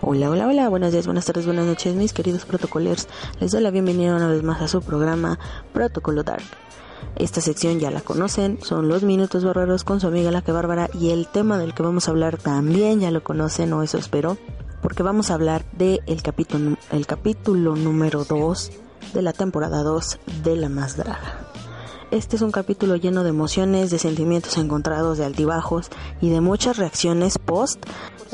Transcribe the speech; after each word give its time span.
Hola, 0.00 0.30
hola, 0.30 0.46
hola, 0.46 0.68
buenos 0.68 0.92
días, 0.92 1.06
buenas 1.06 1.24
tardes, 1.24 1.44
buenas 1.44 1.66
noches, 1.66 1.96
mis 1.96 2.12
queridos 2.12 2.44
protocolers. 2.44 3.08
Les 3.40 3.50
doy 3.50 3.62
la 3.62 3.72
bienvenida 3.72 4.14
una 4.14 4.28
vez 4.28 4.44
más 4.44 4.62
a 4.62 4.68
su 4.68 4.80
programa 4.80 5.40
Protocolo 5.72 6.22
Dark. 6.22 6.44
Esta 7.16 7.40
sección 7.40 7.80
ya 7.80 7.90
la 7.90 8.00
conocen, 8.00 8.60
son 8.62 8.86
los 8.86 9.02
minutos 9.02 9.44
bárbaros 9.44 9.82
con 9.82 9.98
su 9.98 10.06
amiga 10.06 10.30
la 10.30 10.42
que 10.42 10.52
bárbara 10.52 10.88
y 10.94 11.10
el 11.10 11.26
tema 11.26 11.58
del 11.58 11.74
que 11.74 11.82
vamos 11.82 12.06
a 12.06 12.12
hablar 12.12 12.36
también 12.36 13.00
ya 13.00 13.10
lo 13.10 13.24
conocen 13.24 13.72
o 13.72 13.82
eso 13.82 13.98
espero, 13.98 14.38
porque 14.82 15.02
vamos 15.02 15.30
a 15.30 15.34
hablar 15.34 15.64
del 15.72 16.00
el 16.06 16.22
capítulo, 16.22 16.76
el 16.92 17.06
capítulo 17.06 17.74
número 17.74 18.24
2 18.24 18.70
de 19.14 19.22
la 19.22 19.32
temporada 19.32 19.82
2 19.82 20.20
de 20.44 20.56
La 20.56 20.68
Más 20.68 20.96
Draga. 20.96 21.48
Este 22.10 22.36
es 22.36 22.42
un 22.42 22.52
capítulo 22.52 22.96
lleno 22.96 23.22
de 23.22 23.28
emociones, 23.28 23.90
de 23.90 23.98
sentimientos 23.98 24.56
encontrados, 24.56 25.18
de 25.18 25.26
altibajos 25.26 25.90
y 26.22 26.30
de 26.30 26.40
muchas 26.40 26.78
reacciones 26.78 27.36
post 27.36 27.84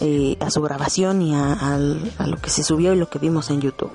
eh, 0.00 0.36
a 0.40 0.50
su 0.50 0.60
grabación 0.62 1.22
y 1.22 1.34
a, 1.34 1.78
lo 1.78 2.36
que 2.36 2.50
se 2.50 2.64
subió 2.64 2.92
y 2.92 2.96
lo 2.96 3.08
que 3.08 3.18
vimos 3.18 3.50
en 3.50 3.60
YouTube. 3.60 3.90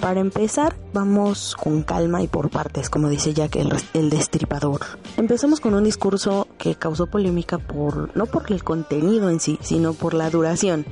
Para 0.00 0.20
empezar, 0.20 0.76
vamos 0.92 1.56
con 1.56 1.82
calma 1.82 2.22
y 2.22 2.28
por 2.28 2.50
partes, 2.50 2.90
como 2.90 3.08
dice 3.08 3.32
Jack 3.32 3.56
el, 3.56 3.72
el 3.94 4.10
destripador. 4.10 4.80
Empezamos 5.16 5.60
con 5.60 5.72
un 5.74 5.84
discurso 5.84 6.46
que 6.58 6.74
causó 6.74 7.06
polémica 7.06 7.58
por 7.58 8.14
no 8.14 8.26
por 8.26 8.52
el 8.52 8.62
contenido 8.62 9.30
en 9.30 9.40
sí, 9.40 9.58
sino 9.62 9.94
por 9.94 10.12
la 10.12 10.28
duración. 10.28 10.84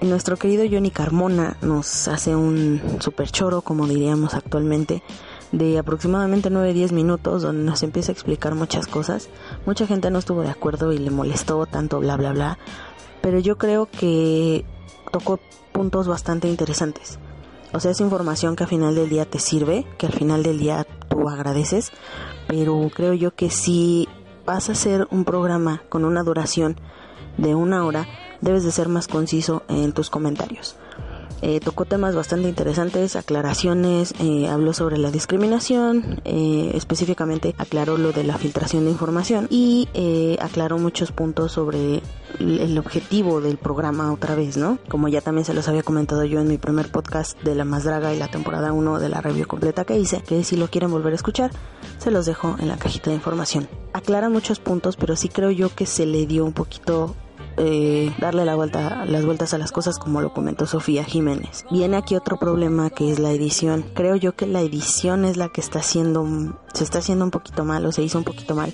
Nuestro 0.00 0.36
querido 0.36 0.64
Johnny 0.70 0.90
Carmona 0.90 1.56
nos 1.62 2.08
hace 2.08 2.34
un 2.34 2.80
super 3.00 3.30
choro, 3.30 3.62
como 3.62 3.86
diríamos 3.86 4.34
actualmente, 4.34 5.02
de 5.52 5.78
aproximadamente 5.78 6.50
9-10 6.50 6.92
minutos 6.92 7.42
donde 7.42 7.64
nos 7.64 7.82
empieza 7.82 8.12
a 8.12 8.14
explicar 8.14 8.54
muchas 8.54 8.86
cosas. 8.86 9.28
Mucha 9.66 9.86
gente 9.86 10.10
no 10.10 10.18
estuvo 10.18 10.42
de 10.42 10.50
acuerdo 10.50 10.92
y 10.92 10.98
le 10.98 11.10
molestó 11.10 11.66
tanto 11.66 12.00
bla 12.00 12.16
bla 12.16 12.32
bla, 12.32 12.58
pero 13.20 13.38
yo 13.38 13.58
creo 13.58 13.86
que 13.86 14.64
tocó 15.12 15.40
puntos 15.72 16.08
bastante 16.08 16.48
interesantes. 16.48 17.18
O 17.72 17.80
sea, 17.80 17.92
es 17.92 18.00
información 18.00 18.56
que 18.56 18.64
al 18.64 18.68
final 18.68 18.94
del 18.94 19.08
día 19.08 19.24
te 19.24 19.38
sirve, 19.38 19.86
que 19.96 20.06
al 20.06 20.12
final 20.12 20.42
del 20.42 20.58
día 20.58 20.86
tú 21.08 21.28
agradeces, 21.28 21.92
pero 22.48 22.90
creo 22.94 23.14
yo 23.14 23.34
que 23.34 23.50
si 23.50 24.08
vas 24.44 24.68
a 24.68 24.72
hacer 24.72 25.06
un 25.10 25.24
programa 25.24 25.82
con 25.88 26.04
una 26.04 26.22
duración 26.22 26.76
de 27.36 27.54
una 27.54 27.86
hora, 27.86 28.08
debes 28.40 28.64
de 28.64 28.72
ser 28.72 28.88
más 28.88 29.06
conciso 29.06 29.62
en 29.68 29.92
tus 29.92 30.10
comentarios. 30.10 30.76
Eh, 31.42 31.60
tocó 31.60 31.84
temas 31.84 32.14
bastante 32.14 32.48
interesantes, 32.48 33.16
aclaraciones, 33.16 34.14
eh, 34.20 34.48
habló 34.48 34.72
sobre 34.72 34.98
la 34.98 35.10
discriminación, 35.10 36.20
eh, 36.24 36.72
específicamente 36.74 37.54
aclaró 37.58 37.96
lo 37.96 38.12
de 38.12 38.24
la 38.24 38.36
filtración 38.36 38.84
de 38.84 38.90
información 38.90 39.46
y 39.50 39.88
aclaró 40.40 40.78
muchos 40.78 41.12
puntos 41.12 41.52
sobre 41.52 42.02
el 42.38 42.78
objetivo 42.78 43.40
del 43.40 43.56
programa 43.56 44.12
otra 44.12 44.34
vez, 44.34 44.56
¿no? 44.56 44.78
Como 44.88 45.08
ya 45.08 45.20
también 45.20 45.44
se 45.44 45.54
los 45.54 45.68
había 45.68 45.82
comentado 45.82 46.24
yo 46.24 46.40
en 46.40 46.48
mi 46.48 46.58
primer 46.58 46.90
podcast 46.90 47.40
de 47.42 47.54
La 47.54 47.64
Más 47.64 47.84
Draga 47.84 48.14
y 48.14 48.18
la 48.18 48.28
temporada 48.28 48.72
1 48.72 48.98
de 48.98 49.08
la 49.08 49.20
review 49.20 49.46
completa 49.46 49.84
que 49.84 49.98
hice, 49.98 50.22
que 50.22 50.44
si 50.44 50.56
lo 50.56 50.68
quieren 50.68 50.90
volver 50.90 51.12
a 51.12 51.16
escuchar, 51.16 51.50
se 51.98 52.10
los 52.10 52.26
dejo 52.26 52.56
en 52.58 52.68
la 52.68 52.78
cajita 52.78 53.10
de 53.10 53.16
información. 53.16 53.68
Aclara 53.92 54.28
muchos 54.28 54.60
puntos, 54.60 54.96
pero 54.96 55.16
sí 55.16 55.28
creo 55.28 55.50
yo 55.50 55.74
que 55.74 55.86
se 55.86 56.06
le 56.06 56.26
dio 56.26 56.44
un 56.44 56.52
poquito 56.52 57.14
eh, 57.56 58.12
darle 58.18 58.44
la 58.44 58.54
vuelta, 58.54 59.04
las 59.06 59.24
vueltas 59.24 59.54
a 59.54 59.58
las 59.58 59.72
cosas 59.72 59.98
como 59.98 60.20
lo 60.20 60.32
comentó 60.32 60.66
Sofía 60.66 61.04
Jiménez. 61.04 61.64
Viene 61.70 61.96
aquí 61.96 62.14
otro 62.14 62.38
problema 62.38 62.90
que 62.90 63.10
es 63.10 63.18
la 63.18 63.32
edición. 63.32 63.84
Creo 63.94 64.16
yo 64.16 64.34
que 64.34 64.46
la 64.46 64.60
edición 64.60 65.24
es 65.24 65.36
la 65.36 65.48
que 65.48 65.60
está 65.60 65.80
haciendo, 65.80 66.26
se 66.72 66.84
está 66.84 66.98
haciendo 66.98 67.24
un 67.24 67.30
poquito 67.30 67.64
mal 67.64 67.84
o 67.86 67.92
se 67.92 68.02
hizo 68.02 68.18
un 68.18 68.24
poquito 68.24 68.54
mal 68.54 68.72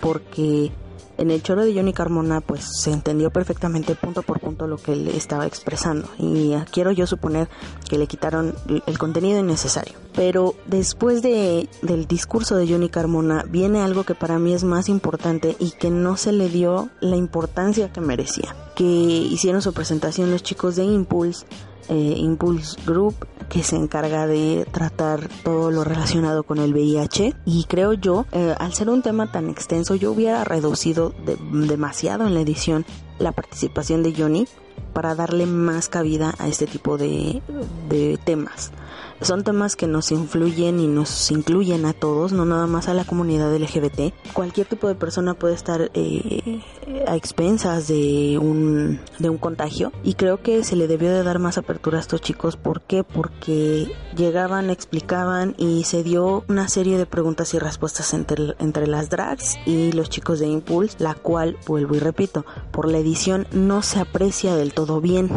porque 0.00 0.72
en 1.18 1.30
el 1.30 1.42
choro 1.42 1.64
de 1.64 1.74
Johnny 1.74 1.92
Carmona 1.92 2.40
pues 2.40 2.64
se 2.80 2.92
entendió 2.92 3.30
perfectamente 3.30 3.94
punto 3.94 4.22
por 4.22 4.40
punto 4.40 4.66
lo 4.66 4.76
que 4.76 4.92
él 4.92 5.08
estaba 5.08 5.46
expresando 5.46 6.08
y 6.18 6.54
quiero 6.70 6.92
yo 6.92 7.06
suponer 7.06 7.48
que 7.88 7.98
le 7.98 8.06
quitaron 8.06 8.54
el 8.86 8.98
contenido 8.98 9.38
innecesario. 9.38 9.94
Pero 10.14 10.54
después 10.66 11.22
de, 11.22 11.68
del 11.82 12.06
discurso 12.06 12.56
de 12.56 12.66
Johnny 12.66 12.88
Carmona 12.88 13.44
viene 13.48 13.82
algo 13.82 14.04
que 14.04 14.14
para 14.14 14.38
mí 14.38 14.54
es 14.54 14.64
más 14.64 14.88
importante 14.88 15.56
y 15.58 15.72
que 15.72 15.90
no 15.90 16.16
se 16.16 16.32
le 16.32 16.48
dio 16.48 16.88
la 17.00 17.16
importancia 17.16 17.92
que 17.92 18.00
merecía. 18.00 18.56
Que 18.74 18.84
hicieron 18.84 19.60
su 19.60 19.72
presentación 19.74 20.30
los 20.30 20.42
chicos 20.42 20.76
de 20.76 20.84
Impulse 20.84 21.46
eh, 21.88 22.14
Impulse 22.16 22.76
Group 22.86 23.26
que 23.48 23.62
se 23.62 23.76
encarga 23.76 24.26
de 24.26 24.66
tratar 24.72 25.28
todo 25.44 25.70
lo 25.70 25.84
relacionado 25.84 26.42
con 26.42 26.58
el 26.58 26.72
VIH 26.72 27.34
y 27.44 27.64
creo 27.64 27.92
yo 27.92 28.26
eh, 28.32 28.54
al 28.58 28.72
ser 28.74 28.90
un 28.90 29.02
tema 29.02 29.30
tan 29.30 29.48
extenso 29.48 29.94
yo 29.94 30.12
hubiera 30.12 30.44
reducido 30.44 31.14
demasiado 31.52 32.26
en 32.26 32.34
la 32.34 32.40
edición 32.40 32.84
la 33.18 33.32
participación 33.32 34.02
de 34.02 34.14
Johnny 34.14 34.48
para 34.92 35.14
darle 35.14 35.46
más 35.46 35.88
cabida 35.88 36.34
a 36.38 36.48
este 36.48 36.66
tipo 36.66 36.98
de, 36.98 37.42
de 37.88 38.18
temas 38.24 38.72
son 39.20 39.44
temas 39.44 39.76
que 39.76 39.86
nos 39.86 40.12
influyen 40.12 40.80
y 40.80 40.86
nos 40.86 41.30
incluyen 41.30 41.86
a 41.86 41.92
todos, 41.92 42.32
no 42.32 42.44
nada 42.44 42.66
más 42.66 42.88
a 42.88 42.94
la 42.94 43.04
comunidad 43.04 43.54
LGBT. 43.54 44.12
Cualquier 44.32 44.66
tipo 44.66 44.88
de 44.88 44.94
persona 44.94 45.34
puede 45.34 45.54
estar 45.54 45.90
eh, 45.94 46.62
a 47.06 47.16
expensas 47.16 47.88
de 47.88 48.38
un, 48.40 49.00
de 49.18 49.30
un 49.30 49.38
contagio 49.38 49.92
y 50.02 50.14
creo 50.14 50.42
que 50.42 50.64
se 50.64 50.76
le 50.76 50.86
debió 50.86 51.10
de 51.10 51.22
dar 51.22 51.38
más 51.38 51.58
apertura 51.58 51.98
a 51.98 52.00
estos 52.00 52.20
chicos. 52.20 52.56
¿Por 52.56 52.82
qué? 52.82 53.04
Porque 53.04 53.90
llegaban, 54.16 54.70
explicaban 54.70 55.54
y 55.58 55.84
se 55.84 56.02
dio 56.02 56.44
una 56.48 56.68
serie 56.68 56.98
de 56.98 57.06
preguntas 57.06 57.54
y 57.54 57.58
respuestas 57.58 58.14
entre, 58.14 58.54
entre 58.58 58.86
las 58.86 59.10
drags 59.10 59.56
y 59.66 59.92
los 59.92 60.10
chicos 60.10 60.38
de 60.40 60.46
Impulse, 60.46 60.96
la 60.98 61.14
cual, 61.14 61.56
vuelvo 61.66 61.94
y 61.94 61.98
repito, 61.98 62.44
por 62.70 62.90
la 62.90 62.98
edición 62.98 63.46
no 63.52 63.82
se 63.82 64.00
aprecia 64.00 64.56
del 64.56 64.74
todo 64.74 65.00
bien 65.00 65.30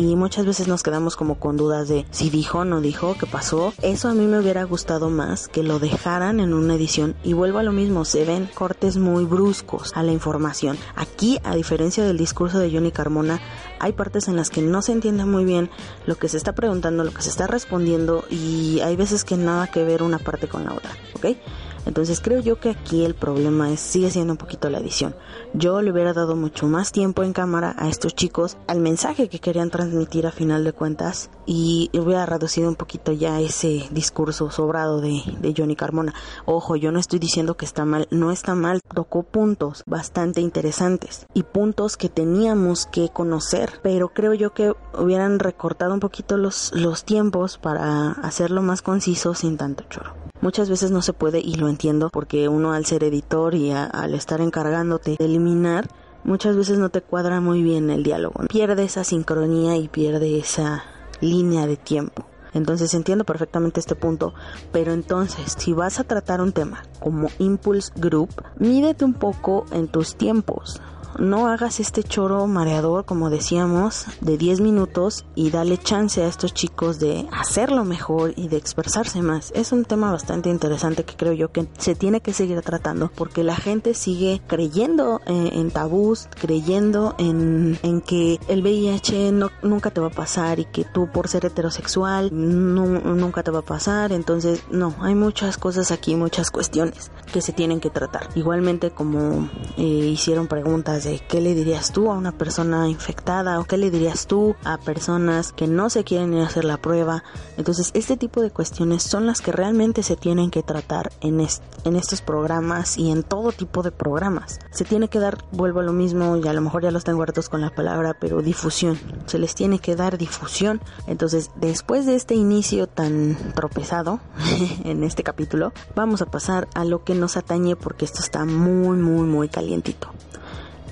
y 0.00 0.16
muchas 0.16 0.46
veces 0.46 0.66
nos 0.66 0.82
quedamos 0.82 1.14
como 1.14 1.34
con 1.34 1.58
dudas 1.58 1.86
de 1.86 2.06
si 2.10 2.30
dijo 2.30 2.64
no 2.64 2.80
dijo, 2.80 3.16
qué 3.20 3.26
pasó. 3.26 3.74
Eso 3.82 4.08
a 4.08 4.14
mí 4.14 4.24
me 4.24 4.40
hubiera 4.40 4.64
gustado 4.64 5.10
más 5.10 5.46
que 5.46 5.62
lo 5.62 5.78
dejaran 5.78 6.40
en 6.40 6.54
una 6.54 6.76
edición 6.76 7.14
y 7.22 7.34
vuelvo 7.34 7.58
a 7.58 7.62
lo 7.62 7.72
mismo, 7.72 8.06
se 8.06 8.24
ven 8.24 8.48
cortes 8.54 8.96
muy 8.96 9.26
bruscos 9.26 9.92
a 9.94 10.02
la 10.02 10.12
información. 10.12 10.78
Aquí, 10.96 11.38
a 11.44 11.54
diferencia 11.54 12.02
del 12.02 12.16
discurso 12.16 12.58
de 12.58 12.70
Johnny 12.72 12.92
Carmona, 12.92 13.40
hay 13.78 13.92
partes 13.92 14.28
en 14.28 14.36
las 14.36 14.48
que 14.48 14.62
no 14.62 14.80
se 14.80 14.92
entiende 14.92 15.26
muy 15.26 15.44
bien 15.44 15.68
lo 16.06 16.16
que 16.16 16.30
se 16.30 16.38
está 16.38 16.54
preguntando, 16.54 17.04
lo 17.04 17.12
que 17.12 17.20
se 17.20 17.28
está 17.28 17.46
respondiendo 17.46 18.24
y 18.30 18.80
hay 18.80 18.96
veces 18.96 19.24
que 19.24 19.36
nada 19.36 19.66
que 19.66 19.84
ver 19.84 20.02
una 20.02 20.18
parte 20.18 20.48
con 20.48 20.64
la 20.64 20.72
otra, 20.72 20.92
¿ok? 21.14 21.36
Entonces 21.86 22.20
creo 22.20 22.40
yo 22.40 22.60
que 22.60 22.70
aquí 22.70 23.04
el 23.04 23.14
problema 23.14 23.70
es, 23.70 23.80
sigue 23.80 24.10
siendo 24.10 24.32
un 24.32 24.36
poquito 24.36 24.68
la 24.70 24.78
edición. 24.78 25.14
Yo 25.54 25.82
le 25.82 25.90
hubiera 25.90 26.12
dado 26.12 26.36
mucho 26.36 26.66
más 26.66 26.92
tiempo 26.92 27.22
en 27.22 27.32
cámara 27.32 27.74
a 27.78 27.88
estos 27.88 28.14
chicos, 28.14 28.56
al 28.66 28.80
mensaje 28.80 29.28
que 29.28 29.40
querían 29.40 29.70
transmitir 29.70 30.26
a 30.26 30.32
final 30.32 30.64
de 30.64 30.72
cuentas 30.72 31.30
y 31.46 31.90
hubiera 31.98 32.26
reducido 32.26 32.68
un 32.68 32.76
poquito 32.76 33.12
ya 33.12 33.40
ese 33.40 33.88
discurso 33.90 34.50
sobrado 34.50 35.00
de, 35.00 35.22
Johnny 35.56 35.74
Carmona. 35.74 36.14
Ojo, 36.44 36.76
yo 36.76 36.92
no 36.92 37.00
estoy 37.00 37.18
diciendo 37.18 37.56
que 37.56 37.64
está 37.64 37.84
mal, 37.84 38.06
no 38.10 38.30
está 38.30 38.54
mal, 38.54 38.80
tocó 38.94 39.22
puntos 39.22 39.82
bastante 39.86 40.40
interesantes 40.40 41.26
y 41.34 41.42
puntos 41.42 41.96
que 41.96 42.08
teníamos 42.08 42.86
que 42.86 43.08
conocer, 43.08 43.80
pero 43.82 44.10
creo 44.10 44.34
yo 44.34 44.54
que 44.54 44.74
hubieran 44.96 45.38
recortado 45.38 45.94
un 45.94 46.00
poquito 46.00 46.36
los, 46.36 46.72
los 46.74 47.04
tiempos 47.04 47.58
para 47.58 48.12
hacerlo 48.12 48.62
más 48.62 48.82
conciso 48.82 49.34
sin 49.34 49.56
tanto 49.56 49.84
choro. 49.88 50.14
Muchas 50.42 50.70
veces 50.70 50.90
no 50.90 51.02
se 51.02 51.12
puede 51.12 51.40
y 51.40 51.54
lo 51.56 51.68
entiendo 51.70 52.10
porque 52.10 52.48
uno 52.48 52.72
al 52.72 52.84
ser 52.84 53.04
editor 53.04 53.54
y 53.54 53.70
al 53.70 54.14
estar 54.14 54.40
encargándote 54.40 55.16
de 55.18 55.24
eliminar, 55.24 55.88
muchas 56.24 56.56
veces 56.56 56.78
no 56.78 56.90
te 56.90 57.00
cuadra 57.00 57.40
muy 57.40 57.62
bien 57.62 57.90
el 57.90 58.02
diálogo. 58.02 58.40
Pierde 58.48 58.84
esa 58.84 59.04
sincronía 59.04 59.76
y 59.76 59.88
pierde 59.88 60.38
esa 60.38 60.84
línea 61.20 61.66
de 61.66 61.76
tiempo. 61.76 62.26
Entonces 62.52 62.92
entiendo 62.94 63.24
perfectamente 63.24 63.80
este 63.80 63.94
punto, 63.94 64.34
pero 64.72 64.92
entonces 64.92 65.54
si 65.56 65.72
vas 65.72 66.00
a 66.00 66.04
tratar 66.04 66.40
un 66.40 66.52
tema 66.52 66.82
como 66.98 67.28
Impulse 67.38 67.92
Group, 67.96 68.30
mídete 68.58 69.04
un 69.04 69.14
poco 69.14 69.66
en 69.72 69.88
tus 69.88 70.16
tiempos. 70.16 70.80
No 71.18 71.48
hagas 71.48 71.80
este 71.80 72.02
choro 72.02 72.46
mareador, 72.46 73.04
como 73.04 73.30
decíamos, 73.30 74.06
de 74.20 74.38
10 74.38 74.60
minutos 74.60 75.24
y 75.34 75.50
dale 75.50 75.78
chance 75.78 76.22
a 76.22 76.28
estos 76.28 76.54
chicos 76.54 76.98
de 76.98 77.28
hacerlo 77.32 77.84
mejor 77.84 78.32
y 78.36 78.48
de 78.48 78.56
expresarse 78.56 79.22
más. 79.22 79.52
Es 79.54 79.72
un 79.72 79.84
tema 79.84 80.10
bastante 80.12 80.48
interesante 80.48 81.04
que 81.04 81.16
creo 81.16 81.32
yo 81.32 81.52
que 81.52 81.66
se 81.78 81.94
tiene 81.94 82.20
que 82.20 82.32
seguir 82.32 82.60
tratando 82.62 83.10
porque 83.14 83.44
la 83.44 83.56
gente 83.56 83.94
sigue 83.94 84.40
creyendo 84.46 85.20
eh, 85.26 85.50
en, 85.52 85.70
tabús, 85.70 86.28
creyendo 86.40 87.14
en, 87.18 87.78
en, 87.82 88.00
que 88.00 88.38
el 88.48 88.62
VIH 88.62 89.32
no, 89.32 89.50
nunca 89.62 89.90
te 89.90 90.00
va 90.00 90.08
a 90.08 90.10
pasar 90.10 90.58
y 90.60 90.64
que 90.64 90.84
tú 90.84 91.08
por 91.12 91.28
ser 91.28 91.46
heterosexual 91.46 92.30
no, 92.32 92.86
nunca 92.86 93.42
te 93.42 93.50
va 93.50 93.60
a 93.60 93.62
pasar. 93.62 94.12
Entonces, 94.12 94.62
no, 94.70 94.94
hay 95.00 95.14
muchas 95.14 95.56
cosas 95.56 95.90
aquí, 95.90 96.14
muchas 96.14 96.50
cuestiones 96.50 97.10
que 97.32 97.40
se 97.40 97.52
tienen 97.52 97.80
que 97.80 97.90
tratar. 97.90 98.28
Igualmente 98.34 98.90
como 98.90 99.48
eh, 99.76 99.82
hicieron 99.82 100.46
preguntas 100.46 100.99
de 101.04 101.20
qué 101.20 101.40
le 101.40 101.54
dirías 101.54 101.92
tú 101.92 102.10
a 102.10 102.14
una 102.14 102.32
persona 102.32 102.88
infectada 102.88 103.60
o 103.60 103.64
qué 103.64 103.76
le 103.76 103.90
dirías 103.90 104.26
tú 104.26 104.56
a 104.64 104.78
personas 104.78 105.52
que 105.52 105.66
no 105.66 105.90
se 105.90 106.04
quieren 106.04 106.34
ir 106.34 106.42
a 106.42 106.46
hacer 106.46 106.64
la 106.64 106.76
prueba. 106.76 107.22
Entonces, 107.56 107.90
este 107.94 108.16
tipo 108.16 108.40
de 108.40 108.50
cuestiones 108.50 109.02
son 109.02 109.26
las 109.26 109.40
que 109.40 109.52
realmente 109.52 110.02
se 110.02 110.16
tienen 110.16 110.50
que 110.50 110.62
tratar 110.62 111.12
en, 111.20 111.40
en 111.40 111.96
estos 111.96 112.22
programas 112.22 112.98
y 112.98 113.10
en 113.10 113.22
todo 113.22 113.52
tipo 113.52 113.82
de 113.82 113.92
programas. 113.92 114.58
Se 114.70 114.84
tiene 114.84 115.08
que 115.08 115.18
dar, 115.18 115.44
vuelvo 115.52 115.80
a 115.80 115.84
lo 115.84 115.92
mismo, 115.92 116.36
y 116.36 116.46
a 116.46 116.52
lo 116.52 116.60
mejor 116.60 116.82
ya 116.82 116.90
los 116.90 117.04
tengo 117.04 117.22
hartos 117.22 117.48
con 117.48 117.60
la 117.60 117.70
palabra, 117.70 118.16
pero 118.18 118.42
difusión. 118.42 118.98
Se 119.26 119.38
les 119.38 119.54
tiene 119.54 119.78
que 119.78 119.96
dar 119.96 120.18
difusión. 120.18 120.80
Entonces, 121.06 121.50
después 121.56 122.06
de 122.06 122.14
este 122.14 122.34
inicio 122.34 122.86
tan 122.86 123.36
tropezado 123.54 124.20
en 124.84 125.04
este 125.04 125.22
capítulo, 125.22 125.72
vamos 125.94 126.22
a 126.22 126.26
pasar 126.26 126.68
a 126.74 126.84
lo 126.84 127.04
que 127.04 127.14
nos 127.14 127.36
atañe 127.36 127.76
porque 127.76 128.04
esto 128.04 128.20
está 128.20 128.44
muy, 128.44 128.98
muy, 128.98 129.26
muy 129.26 129.48
calientito. 129.48 130.10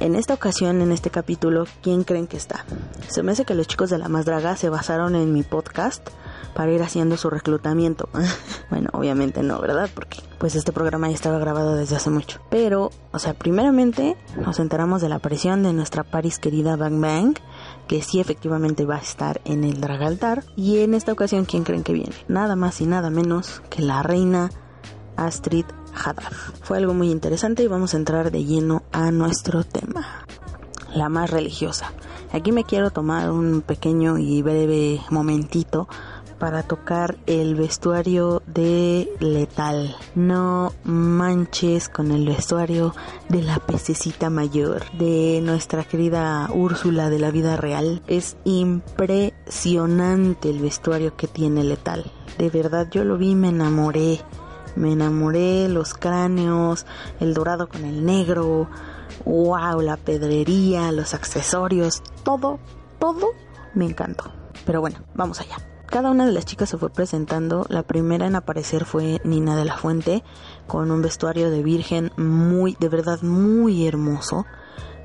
En 0.01 0.15
esta 0.15 0.35
ocasión, 0.35 0.81
en 0.81 0.93
este 0.93 1.11
capítulo, 1.11 1.67
¿quién 1.83 2.05
creen 2.05 2.29
que 2.29 2.37
está? 2.37 2.65
Se 3.09 3.25
me 3.25 3.33
hace 3.33 3.45
que 3.45 3.57
los 3.57 3.67
chicos 3.67 3.91
de 3.91 3.99
la 3.99 4.09
más 4.09 4.27
draga 4.27 4.55
se 4.55 4.69
basaron 4.69 5.17
en 5.17 5.33
mi 5.33 5.43
podcast 5.43 6.09
para 6.55 6.71
ir 6.71 6.83
haciendo 6.83 7.17
su 7.17 7.31
reclutamiento. 7.31 8.09
bueno, 8.71 8.91
obviamente 8.93 9.43
no, 9.43 9.61
¿verdad? 9.61 9.91
Porque 9.93 10.19
pues 10.39 10.55
este 10.55 10.71
programa 10.71 11.09
ya 11.09 11.15
estaba 11.15 11.41
grabado 11.41 11.75
desde 11.75 11.97
hace 11.97 12.11
mucho. 12.11 12.41
Pero, 12.49 12.93
o 13.11 13.19
sea, 13.19 13.35
primeramente 13.35 14.17
nos 14.37 14.61
enteramos 14.61 15.03
de 15.03 15.09
la 15.09 15.17
aparición 15.17 15.65
de 15.65 15.73
nuestra 15.73 16.05
Paris 16.05 16.39
querida 16.39 16.77
Bang 16.77 17.01
Bang, 17.01 17.37
que 17.89 18.01
sí 18.01 18.21
efectivamente 18.21 18.85
va 18.85 18.97
a 18.97 19.01
estar 19.01 19.41
en 19.45 19.65
el 19.65 19.81
Dragaltar. 19.81 20.45
Y 20.55 20.79
en 20.79 20.95
esta 20.95 21.11
ocasión, 21.11 21.45
¿quién 21.45 21.65
creen 21.65 21.83
que 21.83 21.93
viene? 21.93 22.15
Nada 22.29 22.55
más 22.55 22.81
y 22.81 22.87
nada 22.87 23.11
menos 23.11 23.63
que 23.69 23.83
la 23.83 24.05
reina 24.05 24.51
Astrid 25.17 25.65
Fue 26.63 26.79
algo 26.79 26.95
muy 26.95 27.11
interesante 27.11 27.63
y 27.63 27.69
vamos 27.69 27.95
a 27.95 27.97
entrar 27.97 28.31
de 28.31 28.45
lleno 28.45 28.83
a 28.93 29.11
nuestro 29.11 29.65
tema. 29.65 30.25
La 30.95 31.09
más 31.09 31.31
religiosa. 31.31 31.93
Aquí 32.33 32.53
me 32.53 32.65
quiero 32.65 32.91
tomar 32.91 33.31
un 33.31 33.63
pequeño 33.63 34.19
y 34.19 34.43
breve 34.43 35.01
momentito 35.11 35.89
para 36.39 36.63
tocar 36.63 37.19
el 37.27 37.55
vestuario 37.55 38.43
de 38.47 39.11
Letal. 39.21 39.97
No 40.15 40.73
manches 40.85 41.89
con 41.89 42.13
el 42.13 42.27
vestuario 42.27 42.95
de 43.29 43.43
la 43.43 43.59
pececita 43.59 44.31
mayor 44.31 44.85
de 44.93 45.41
nuestra 45.43 45.85
querida 45.85 46.49
Úrsula 46.53 47.11
de 47.11 47.19
la 47.19 47.31
vida 47.31 47.57
real. 47.57 48.03
Es 48.07 48.37
impresionante 48.45 50.51
el 50.51 50.61
vestuario 50.61 51.17
que 51.17 51.27
tiene 51.27 51.65
Letal. 51.65 52.11
De 52.39 52.51
verdad 52.51 52.89
yo 52.91 53.05
lo 53.05 53.19
vi, 53.19 53.35
me 53.35 53.49
enamoré. 53.49 54.21
Me 54.77 54.93
enamoré, 54.93 55.69
los 55.69 55.95
cráneos, 55.95 56.87
el 57.21 57.35
dorado 57.35 57.69
con 57.69 57.85
el 57.85 58.05
negro, 58.05 58.69
wow, 59.25 59.81
la 59.81 59.97
pedrería, 59.97 60.93
los 60.93 61.15
accesorios, 61.15 62.03
todo, 62.23 62.59
todo 62.99 63.31
me 63.75 63.87
encantó. 63.87 64.33
Pero 64.65 64.81
bueno, 64.81 64.99
vamos 65.15 65.41
allá. 65.41 65.57
Cada 65.87 66.11
una 66.11 66.27
de 66.27 66.33
las 66.33 66.45
chicas 66.45 66.69
se 66.69 66.77
fue 66.77 66.91
presentando. 66.91 67.65
La 67.71 67.83
primera 67.83 68.27
en 68.27 68.37
aparecer 68.37 68.85
fue 68.85 69.23
Nina 69.25 69.57
de 69.57 69.65
la 69.65 69.79
Fuente, 69.79 70.23
con 70.67 70.91
un 70.91 71.01
vestuario 71.01 71.51
de 71.51 71.63
virgen 71.63 72.13
muy, 72.19 72.77
de 72.79 72.91
verdad 72.91 73.23
muy 73.23 73.87
hermoso. 73.87 74.45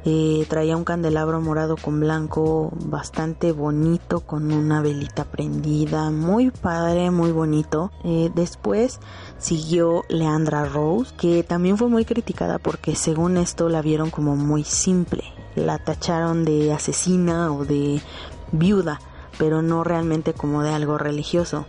Eh, 0.06 0.46
traía 0.50 0.76
un 0.76 0.84
candelabro 0.84 1.40
morado 1.40 1.78
con 1.78 2.00
blanco 2.00 2.72
bastante 2.86 3.54
bonito 3.54 4.20
con 4.20 4.52
una 4.52 4.82
velita 4.82 5.24
prendida 5.24 6.10
muy 6.12 6.52
padre 6.52 7.10
muy 7.10 7.32
bonito. 7.32 7.92
Eh, 8.04 8.30
después 8.36 9.00
siguió 9.38 10.04
Leandra 10.10 10.66
Rose 10.66 11.14
que 11.16 11.44
también 11.44 11.78
fue 11.78 11.88
muy 11.88 12.04
criticada 12.04 12.60
porque 12.60 12.96
según 12.96 13.38
esto 13.38 13.70
la 13.70 13.82
vieron 13.82 14.10
como 14.10 14.36
muy 14.36 14.64
simple. 14.64 15.24
La 15.56 15.78
tacharon 15.78 16.44
de 16.46 16.74
asesina 16.74 17.54
o 17.54 17.64
de 17.64 18.02
viuda 18.52 19.00
pero 19.38 19.62
no 19.62 19.84
realmente 19.84 20.34
como 20.34 20.64
de 20.64 20.72
algo 20.72 20.98
religioso 20.98 21.66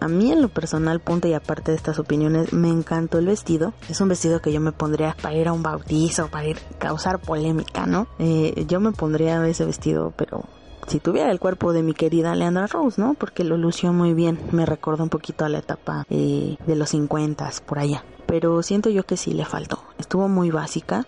a 0.00 0.08
mí 0.08 0.32
en 0.32 0.42
lo 0.42 0.48
personal, 0.48 1.00
punto 1.00 1.28
y 1.28 1.34
aparte 1.34 1.70
de 1.70 1.76
estas 1.76 1.98
opiniones, 1.98 2.52
me 2.52 2.68
encantó 2.68 3.18
el 3.18 3.26
vestido. 3.26 3.72
Es 3.88 4.00
un 4.00 4.08
vestido 4.08 4.40
que 4.40 4.52
yo 4.52 4.60
me 4.60 4.72
pondría 4.72 5.16
para 5.20 5.34
ir 5.34 5.48
a 5.48 5.52
un 5.52 5.62
bautizo, 5.62 6.28
para 6.28 6.46
ir 6.46 6.58
a 6.58 6.78
causar 6.78 7.20
polémica, 7.20 7.86
¿no? 7.86 8.06
Eh, 8.18 8.64
yo 8.66 8.80
me 8.80 8.92
pondría 8.92 9.46
ese 9.46 9.64
vestido, 9.64 10.12
pero 10.16 10.44
si 10.86 10.98
tuviera 10.98 11.30
el 11.30 11.38
cuerpo 11.38 11.72
de 11.72 11.82
mi 11.82 11.94
querida 11.94 12.34
Leandra 12.34 12.66
Rose, 12.66 13.00
¿no? 13.00 13.14
Porque 13.14 13.44
lo 13.44 13.56
lució 13.56 13.92
muy 13.92 14.14
bien. 14.14 14.40
Me 14.50 14.66
recordó 14.66 15.04
un 15.04 15.08
poquito 15.08 15.44
a 15.44 15.48
la 15.48 15.58
etapa 15.58 16.04
eh, 16.10 16.56
de 16.66 16.76
los 16.76 16.90
50 16.90 17.48
por 17.66 17.78
allá. 17.78 18.04
Pero 18.26 18.62
siento 18.62 18.90
yo 18.90 19.04
que 19.04 19.16
sí 19.16 19.32
le 19.32 19.44
faltó. 19.44 19.82
Estuvo 19.98 20.28
muy 20.28 20.50
básica. 20.50 21.06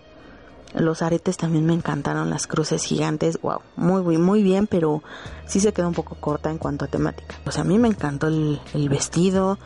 Los 0.73 1.01
aretes 1.01 1.37
también 1.37 1.65
me 1.65 1.73
encantaron, 1.73 2.29
las 2.29 2.47
cruces 2.47 2.83
gigantes, 2.83 3.39
wow, 3.41 3.59
muy, 3.75 4.17
muy, 4.17 4.41
bien, 4.41 4.67
pero 4.67 5.03
sí 5.45 5.59
se 5.59 5.71
quedó 5.71 5.87
un 5.87 5.93
poco 5.93 6.15
corta 6.15 6.49
en 6.49 6.57
cuanto 6.57 6.85
a 6.85 6.87
temática. 6.87 7.35
Sea, 7.49 7.61
a 7.61 7.65
mí 7.65 7.77
me 7.77 7.87
encantó 7.87 8.27
el, 8.27 8.59
el 8.73 8.89
vestido, 8.89 9.59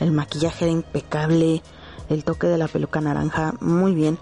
el 0.00 0.12
maquillaje 0.12 0.64
era 0.64 0.72
impecable, 0.72 1.62
el 2.08 2.24
toque 2.24 2.46
de 2.46 2.58
la 2.58 2.68
peluca 2.68 3.00
naranja, 3.00 3.54
muy 3.60 3.94
bien, 3.94 4.18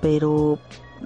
pero 0.00 0.58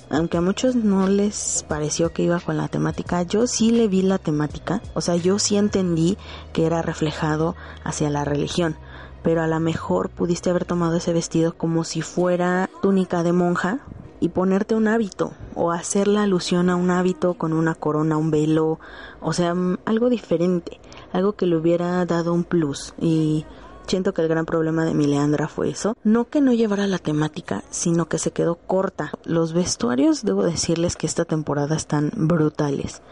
aunque 0.09 0.39
a 0.39 0.41
muchos 0.41 0.77
no 0.77 1.09
les 1.09 1.65
pareció 1.69 2.13
que 2.13 2.23
iba 2.23 2.41
con 2.41 2.57
la 2.57 2.69
temática, 2.69 3.23
yo 3.23 3.47
sí 3.47 3.71
le 3.71 3.89
vi 3.89 4.03
la 4.03 4.19
temática, 4.19 4.83
o 4.95 5.01
sea, 5.01 5.17
yo 5.17 5.39
sí 5.39 5.57
entendí 5.57 6.17
que 6.53 6.67
era 6.67 6.83
reflejado 6.83 7.57
hacia 7.85 8.11
la 8.11 8.25
religión, 8.25 8.77
pero 9.23 9.43
a 9.43 9.47
lo 9.47 9.61
mejor 9.61 10.11
pudiste 10.11 10.51
haber 10.51 10.65
tomado 10.65 10.97
ese 10.97 11.13
vestido 11.13 11.57
como 11.57 11.85
si 11.85 12.03
fuera 12.03 12.69
túnica 12.83 13.23
de 13.23 13.33
monja, 13.33 13.81
y 14.21 14.29
ponerte 14.29 14.75
un 14.75 14.87
hábito 14.87 15.33
o 15.55 15.73
hacer 15.73 16.07
la 16.07 16.23
alusión 16.23 16.71
a 16.71 16.77
un 16.77 16.91
hábito 16.91 17.35
con 17.35 17.53
una 17.53 17.75
corona, 17.75 18.19
un 18.19 18.31
velo, 18.31 18.79
o 19.21 19.33
sea, 19.33 19.55
mm, 19.55 19.79
algo 19.87 20.09
diferente, 20.11 20.81
algo 21.13 21.33
que 21.33 21.47
le 21.47 21.57
hubiera 21.57 22.05
dado 22.05 22.33
un 22.33 22.45
plus 22.45 22.95
y 23.01 23.47
siento 23.87 24.15
que 24.15 24.23
el 24.23 24.29
gran 24.29 24.47
problema 24.47 24.85
de 24.85 24.95
mi 24.95 25.07
Leandra 25.07 25.49
fue 25.49 25.71
eso, 25.71 25.97
no 26.05 26.29
que 26.29 26.41
no 26.41 26.53
llevara 26.53 26.87
la 26.87 26.99
temática, 26.99 27.65
sino 27.71 28.07
que 28.07 28.19
se 28.19 28.31
quedó 28.31 28.55
corta. 28.55 29.11
Los 29.25 29.53
vestuarios, 29.53 30.23
debo 30.23 30.45
decirles 30.45 30.97
que 30.97 31.07
esta 31.07 31.25
temporada 31.25 31.75
están 31.75 32.13
brutales. 32.15 33.03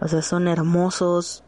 O 0.00 0.08
sea, 0.08 0.22
son 0.22 0.48
hermosos, 0.48 1.44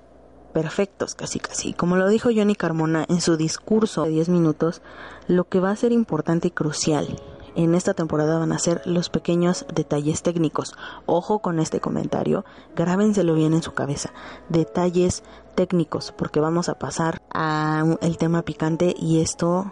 perfectos, 0.53 1.15
casi 1.15 1.41
casi. 1.41 1.73
Como 1.73 1.97
lo 1.97 2.09
dijo 2.09 2.29
Johnny 2.35 2.55
Carmona 2.55 3.07
en 3.09 3.21
su 3.21 3.37
discurso 3.37 4.05
de 4.05 4.11
10 4.11 4.29
minutos, 4.29 4.83
lo 5.29 5.49
que 5.49 5.61
va 5.61 5.71
a 5.71 5.77
ser 5.77 5.93
importante 5.93 6.49
y 6.49 6.51
crucial 6.51 7.17
en 7.57 7.75
esta 7.75 7.95
temporada 7.95 8.39
van 8.39 8.53
a 8.53 8.59
ser 8.59 8.83
los 8.85 9.09
pequeños 9.11 9.67
detalles 9.73 10.23
técnicos. 10.23 10.75
Ojo 11.07 11.41
con 11.41 11.59
este 11.59 11.81
comentario, 11.81 12.45
grábenselo 12.75 13.35
bien 13.35 13.55
en 13.55 13.63
su 13.63 13.73
cabeza. 13.73 14.13
Detalles 14.49 15.23
técnicos, 15.55 16.13
porque 16.13 16.41
vamos 16.41 16.69
a 16.69 16.79
pasar 16.79 17.21
a 17.33 17.85
tema 18.19 18.43
picante 18.43 18.95
y 18.99 19.21
esto 19.21 19.71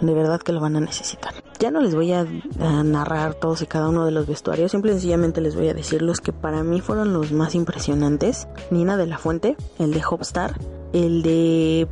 de 0.00 0.14
verdad 0.14 0.40
que 0.40 0.52
lo 0.52 0.60
van 0.60 0.76
a 0.76 0.80
necesitar. 0.80 1.34
Ya 1.58 1.70
no 1.70 1.80
les 1.80 1.94
voy 1.94 2.12
a, 2.12 2.24
narrar 2.84 3.34
todos 3.34 3.60
y 3.62 3.66
cada 3.66 3.88
uno 3.88 4.04
de 4.04 4.12
los 4.12 4.26
vestuarios, 4.26 4.70
simple 4.70 4.92
y 4.92 4.94
sencillamente 4.94 5.40
les 5.40 5.56
voy 5.56 5.68
a 5.68 5.74
decir 5.74 6.02
los 6.02 6.20
que 6.20 6.32
para 6.32 6.62
mí 6.62 6.80
fueron 6.80 7.12
los 7.12 7.32
más 7.32 7.54
impresionantes. 7.54 8.48
Nina 8.70 8.96
de 8.96 9.06
la 9.06 9.18
Fuente, 9.18 9.56
el 9.78 9.92
de 9.92 10.02
Hopstar, 10.08 10.58
el 10.92 11.22
de 11.22 11.88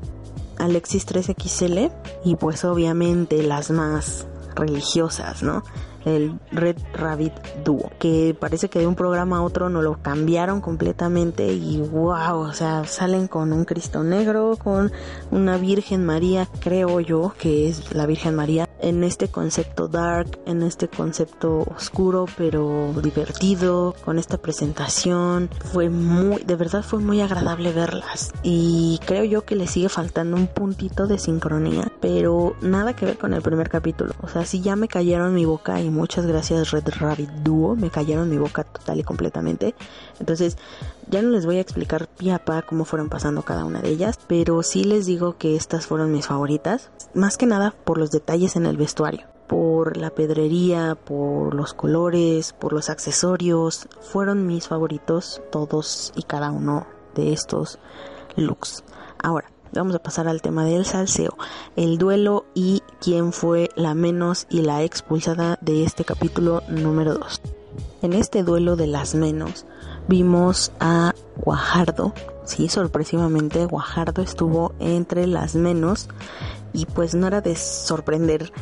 Alexis 0.58 1.06
3XL 1.06 1.92
y 2.24 2.36
pues 2.36 2.64
obviamente 2.64 3.42
las 3.42 3.70
más 3.70 4.26
religiosas, 4.58 5.42
¿no? 5.42 5.62
El 6.04 6.38
Red 6.52 6.76
Rabbit 6.94 7.34
Duo, 7.64 7.90
que 7.98 8.36
parece 8.38 8.68
que 8.68 8.78
de 8.78 8.86
un 8.86 8.94
programa 8.94 9.38
a 9.38 9.42
otro 9.42 9.68
no 9.68 9.82
lo 9.82 10.00
cambiaron 10.00 10.60
completamente 10.60 11.52
y 11.52 11.80
wow, 11.80 12.38
o 12.38 12.52
sea, 12.52 12.84
salen 12.84 13.28
con 13.28 13.52
un 13.52 13.64
Cristo 13.64 14.02
negro, 14.04 14.56
con 14.62 14.92
una 15.30 15.58
Virgen 15.58 16.04
María, 16.04 16.48
creo 16.60 17.00
yo 17.00 17.32
que 17.38 17.68
es 17.68 17.92
la 17.94 18.06
Virgen 18.06 18.34
María, 18.36 18.67
en 18.80 19.04
este 19.04 19.28
concepto 19.28 19.88
dark, 19.88 20.38
en 20.46 20.62
este 20.62 20.88
concepto 20.88 21.66
oscuro 21.76 22.26
pero 22.36 22.92
divertido, 23.02 23.94
con 24.04 24.18
esta 24.18 24.38
presentación. 24.38 25.50
Fue 25.72 25.90
muy, 25.90 26.42
de 26.44 26.56
verdad 26.56 26.82
fue 26.82 27.00
muy 27.00 27.20
agradable 27.20 27.72
verlas 27.72 28.32
y 28.42 29.00
creo 29.06 29.24
yo 29.24 29.44
que 29.44 29.56
le 29.56 29.66
sigue 29.66 29.88
faltando 29.88 30.36
un 30.36 30.46
puntito 30.46 31.06
de 31.06 31.18
sincronía, 31.18 31.90
pero 32.00 32.56
nada 32.60 32.94
que 32.94 33.06
ver 33.06 33.18
con 33.18 33.34
el 33.34 33.42
primer 33.42 33.68
capítulo. 33.68 34.14
O 34.22 34.28
sea, 34.28 34.44
si 34.44 34.60
ya 34.60 34.76
me 34.76 34.88
cayeron 34.88 35.34
mi 35.34 35.44
boca 35.44 35.80
y 35.80 35.90
muchas 35.90 36.26
gracias 36.26 36.70
Red 36.70 36.88
Rabbit 36.98 37.30
Duo, 37.42 37.76
me 37.76 37.90
cayeron 37.90 38.28
mi 38.28 38.38
boca 38.38 38.64
total 38.64 39.00
y 39.00 39.04
completamente. 39.04 39.74
Entonces, 40.20 40.56
ya 41.10 41.22
no 41.22 41.30
les 41.30 41.46
voy 41.46 41.56
a 41.56 41.60
explicar 41.60 42.06
pie 42.06 42.32
a 42.32 42.44
pa 42.44 42.62
cómo 42.62 42.84
fueron 42.84 43.08
pasando 43.08 43.42
cada 43.42 43.64
una 43.64 43.80
de 43.80 43.88
ellas, 43.88 44.18
pero 44.26 44.62
sí 44.62 44.84
les 44.84 45.06
digo 45.06 45.36
que 45.38 45.56
estas 45.56 45.86
fueron 45.86 46.12
mis 46.12 46.26
favoritas, 46.26 46.90
más 47.14 47.36
que 47.36 47.46
nada 47.46 47.74
por 47.84 47.98
los 47.98 48.10
detalles 48.10 48.56
en 48.56 48.66
el 48.68 48.76
vestuario, 48.76 49.26
por 49.46 49.96
la 49.96 50.10
pedrería, 50.10 50.94
por 50.94 51.54
los 51.54 51.74
colores, 51.74 52.52
por 52.52 52.72
los 52.72 52.90
accesorios, 52.90 53.88
fueron 54.00 54.46
mis 54.46 54.68
favoritos 54.68 55.42
todos 55.50 56.12
y 56.16 56.22
cada 56.22 56.50
uno 56.50 56.86
de 57.14 57.32
estos 57.32 57.78
looks. 58.36 58.84
Ahora, 59.22 59.50
vamos 59.72 59.94
a 59.94 60.02
pasar 60.02 60.28
al 60.28 60.42
tema 60.42 60.64
del 60.64 60.84
salseo, 60.84 61.36
el 61.76 61.98
duelo 61.98 62.46
y 62.54 62.82
quién 63.00 63.32
fue 63.32 63.70
la 63.74 63.94
menos 63.94 64.46
y 64.48 64.62
la 64.62 64.82
expulsada 64.82 65.58
de 65.60 65.84
este 65.84 66.04
capítulo 66.04 66.62
número 66.68 67.14
2. 67.14 67.40
En 68.02 68.12
este 68.12 68.42
duelo 68.42 68.76
de 68.76 68.86
las 68.86 69.14
menos, 69.14 69.66
vimos 70.06 70.72
a 70.80 71.14
Guajardo. 71.36 72.12
Sí, 72.44 72.68
sorpresivamente 72.68 73.66
Guajardo 73.66 74.22
estuvo 74.22 74.72
entre 74.78 75.26
las 75.26 75.54
menos 75.54 76.08
y 76.72 76.86
pues 76.86 77.14
no 77.14 77.26
era 77.26 77.40
de 77.40 77.56
sorprender 77.56 78.52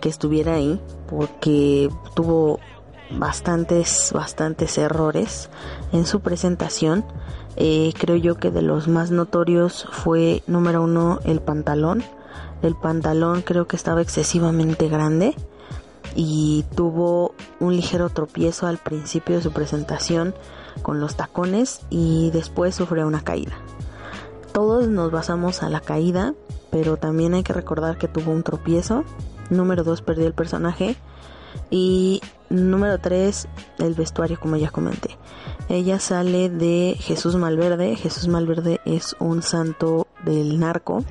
que 0.00 0.08
estuviera 0.08 0.54
ahí 0.54 0.80
porque 1.08 1.88
tuvo 2.14 2.60
bastantes, 3.10 4.10
bastantes 4.12 4.78
errores 4.78 5.50
en 5.92 6.06
su 6.06 6.20
presentación. 6.20 7.04
Eh, 7.56 7.92
creo 7.98 8.16
yo 8.16 8.36
que 8.36 8.50
de 8.50 8.62
los 8.62 8.88
más 8.88 9.10
notorios 9.10 9.86
fue 9.90 10.42
número 10.46 10.82
uno 10.82 11.20
el 11.24 11.40
pantalón. 11.40 12.02
El 12.62 12.74
pantalón 12.74 13.42
creo 13.42 13.66
que 13.66 13.76
estaba 13.76 14.02
excesivamente 14.02 14.88
grande 14.88 15.34
y 16.14 16.64
tuvo 16.74 17.34
un 17.60 17.76
ligero 17.76 18.08
tropiezo 18.08 18.66
al 18.66 18.78
principio 18.78 19.36
de 19.36 19.42
su 19.42 19.52
presentación 19.52 20.34
con 20.82 21.00
los 21.00 21.16
tacones 21.16 21.80
y 21.90 22.30
después 22.30 22.74
sufrió 22.74 23.06
una 23.06 23.22
caída. 23.22 23.52
Todos 24.54 24.86
nos 24.86 25.10
basamos 25.10 25.64
a 25.64 25.68
la 25.68 25.80
caída, 25.80 26.32
pero 26.70 26.96
también 26.96 27.34
hay 27.34 27.42
que 27.42 27.52
recordar 27.52 27.98
que 27.98 28.06
tuvo 28.06 28.30
un 28.30 28.44
tropiezo. 28.44 29.02
Número 29.50 29.82
2 29.82 30.00
perdió 30.02 30.28
el 30.28 30.32
personaje. 30.32 30.94
Y 31.72 32.20
número 32.50 33.00
3 33.00 33.48
el 33.80 33.94
vestuario 33.94 34.38
como 34.38 34.54
ya 34.54 34.70
comenté. 34.70 35.18
Ella 35.68 35.98
sale 35.98 36.50
de 36.50 36.94
Jesús 37.00 37.34
Malverde. 37.34 37.96
Jesús 37.96 38.28
Malverde 38.28 38.80
es 38.84 39.16
un 39.18 39.42
santo 39.42 40.06
del 40.24 40.60
narco. 40.60 41.02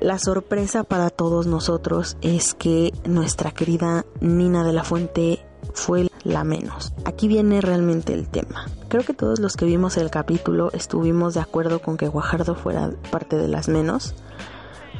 La 0.00 0.18
sorpresa 0.18 0.84
para 0.84 1.08
todos 1.08 1.46
nosotros 1.46 2.18
es 2.20 2.52
que 2.52 2.92
nuestra 3.06 3.52
querida 3.52 4.04
Nina 4.20 4.64
de 4.64 4.74
la 4.74 4.84
Fuente 4.84 5.42
fue 5.72 6.10
la 6.24 6.42
menos. 6.44 6.92
Aquí 7.04 7.28
viene 7.28 7.60
realmente 7.60 8.14
el 8.14 8.26
tema. 8.28 8.66
Creo 8.88 9.04
que 9.04 9.14
todos 9.14 9.38
los 9.38 9.56
que 9.56 9.66
vimos 9.66 9.96
el 9.96 10.10
capítulo 10.10 10.70
estuvimos 10.72 11.34
de 11.34 11.40
acuerdo 11.40 11.80
con 11.80 11.96
que 11.96 12.08
Guajardo 12.08 12.54
fuera 12.54 12.90
parte 13.10 13.36
de 13.36 13.48
las 13.48 13.68
menos. 13.68 14.14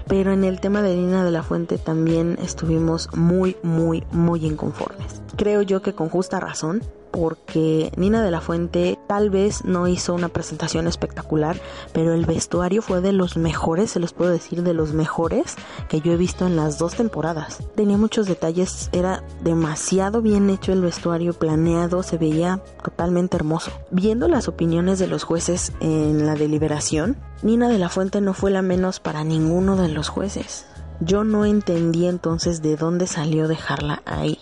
Pero 0.06 0.32
en 0.32 0.44
el 0.44 0.60
tema 0.60 0.82
de 0.82 0.94
Nina 0.96 1.24
de 1.24 1.30
la 1.30 1.42
Fuente 1.42 1.78
también 1.78 2.38
estuvimos 2.42 3.08
muy, 3.14 3.56
muy, 3.62 4.04
muy 4.12 4.44
inconformes. 4.44 5.22
Creo 5.36 5.62
yo 5.62 5.80
que 5.80 5.94
con 5.94 6.10
justa 6.10 6.40
razón, 6.40 6.82
porque 7.14 7.92
Nina 7.96 8.24
de 8.24 8.32
la 8.32 8.40
Fuente 8.40 8.98
tal 9.06 9.30
vez 9.30 9.64
no 9.64 9.86
hizo 9.86 10.14
una 10.14 10.30
presentación 10.30 10.88
espectacular, 10.88 11.60
pero 11.92 12.12
el 12.12 12.26
vestuario 12.26 12.82
fue 12.82 13.00
de 13.00 13.12
los 13.12 13.36
mejores, 13.36 13.92
se 13.92 14.00
los 14.00 14.12
puedo 14.12 14.32
decir, 14.32 14.64
de 14.64 14.74
los 14.74 14.94
mejores 14.94 15.54
que 15.88 16.00
yo 16.00 16.10
he 16.10 16.16
visto 16.16 16.44
en 16.44 16.56
las 16.56 16.76
dos 16.76 16.96
temporadas. 16.96 17.60
Tenía 17.76 17.96
muchos 17.96 18.26
detalles, 18.26 18.90
era 18.90 19.22
demasiado 19.44 20.22
bien 20.22 20.50
hecho 20.50 20.72
el 20.72 20.80
vestuario, 20.80 21.34
planeado, 21.34 22.02
se 22.02 22.18
veía 22.18 22.60
totalmente 22.82 23.36
hermoso. 23.36 23.70
Viendo 23.92 24.26
las 24.26 24.48
opiniones 24.48 24.98
de 24.98 25.06
los 25.06 25.22
jueces 25.22 25.72
en 25.78 26.26
la 26.26 26.34
deliberación, 26.34 27.16
Nina 27.42 27.68
de 27.68 27.78
la 27.78 27.90
Fuente 27.90 28.20
no 28.20 28.34
fue 28.34 28.50
la 28.50 28.62
menos 28.62 28.98
para 28.98 29.22
ninguno 29.22 29.76
de 29.76 29.86
los 29.86 30.08
jueces. 30.08 30.66
Yo 30.98 31.22
no 31.22 31.44
entendí 31.44 32.08
entonces 32.08 32.60
de 32.60 32.76
dónde 32.76 33.06
salió 33.06 33.46
dejarla 33.46 34.02
ahí. 34.04 34.40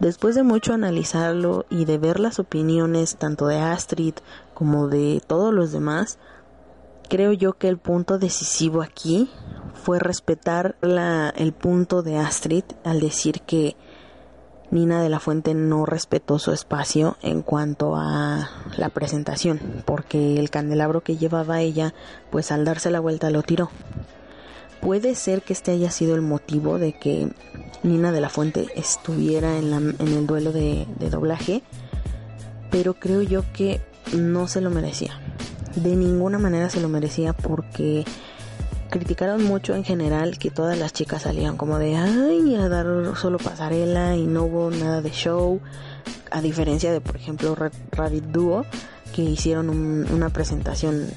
Después 0.00 0.36
de 0.36 0.44
mucho 0.44 0.72
analizarlo 0.72 1.66
y 1.70 1.84
de 1.84 1.98
ver 1.98 2.20
las 2.20 2.38
opiniones 2.38 3.16
tanto 3.16 3.46
de 3.48 3.58
Astrid 3.58 4.14
como 4.54 4.86
de 4.86 5.20
todos 5.26 5.52
los 5.52 5.72
demás, 5.72 6.18
creo 7.08 7.32
yo 7.32 7.54
que 7.54 7.68
el 7.68 7.78
punto 7.78 8.18
decisivo 8.18 8.82
aquí 8.82 9.28
fue 9.74 9.98
respetar 9.98 10.76
la, 10.80 11.30
el 11.30 11.52
punto 11.52 12.02
de 12.02 12.16
Astrid 12.18 12.64
al 12.84 13.00
decir 13.00 13.40
que 13.40 13.76
Nina 14.70 15.02
de 15.02 15.08
la 15.08 15.18
Fuente 15.18 15.54
no 15.54 15.86
respetó 15.86 16.38
su 16.38 16.52
espacio 16.52 17.16
en 17.22 17.42
cuanto 17.42 17.96
a 17.96 18.50
la 18.76 18.90
presentación, 18.90 19.82
porque 19.86 20.38
el 20.38 20.50
candelabro 20.50 21.00
que 21.00 21.16
llevaba 21.16 21.60
ella, 21.60 21.94
pues 22.30 22.52
al 22.52 22.64
darse 22.66 22.90
la 22.90 23.00
vuelta 23.00 23.30
lo 23.30 23.42
tiró. 23.42 23.70
Puede 24.80 25.14
ser 25.14 25.42
que 25.42 25.52
este 25.52 25.72
haya 25.72 25.90
sido 25.90 26.14
el 26.14 26.22
motivo 26.22 26.78
de 26.78 26.92
que 26.92 27.28
Nina 27.82 28.12
de 28.12 28.20
la 28.20 28.28
Fuente 28.28 28.66
estuviera 28.76 29.58
en, 29.58 29.72
en 29.72 30.08
el 30.08 30.26
duelo 30.26 30.52
de, 30.52 30.86
de 30.98 31.10
doblaje, 31.10 31.62
pero 32.70 32.94
creo 32.94 33.22
yo 33.22 33.44
que 33.52 33.80
no 34.16 34.48
se 34.48 34.60
lo 34.60 34.70
merecía. 34.70 35.18
De 35.74 35.94
ninguna 35.96 36.38
manera 36.38 36.70
se 36.70 36.80
lo 36.80 36.88
merecía 36.88 37.32
porque 37.32 38.04
criticaron 38.90 39.44
mucho 39.44 39.74
en 39.74 39.84
general 39.84 40.38
que 40.38 40.50
todas 40.50 40.78
las 40.78 40.92
chicas 40.92 41.22
salían 41.22 41.56
como 41.56 41.78
de 41.78 41.96
ay 41.96 42.54
a 42.56 42.68
dar 42.68 42.86
solo 43.16 43.38
pasarela 43.38 44.16
y 44.16 44.26
no 44.26 44.44
hubo 44.44 44.70
nada 44.70 45.02
de 45.02 45.10
show 45.10 45.60
a 46.30 46.40
diferencia 46.40 46.90
de 46.92 47.00
por 47.00 47.16
ejemplo 47.16 47.54
Rabbit 47.92 48.24
Duo 48.24 48.64
que 49.14 49.22
hicieron 49.22 49.68
una 49.70 50.30
presentación 50.30 51.08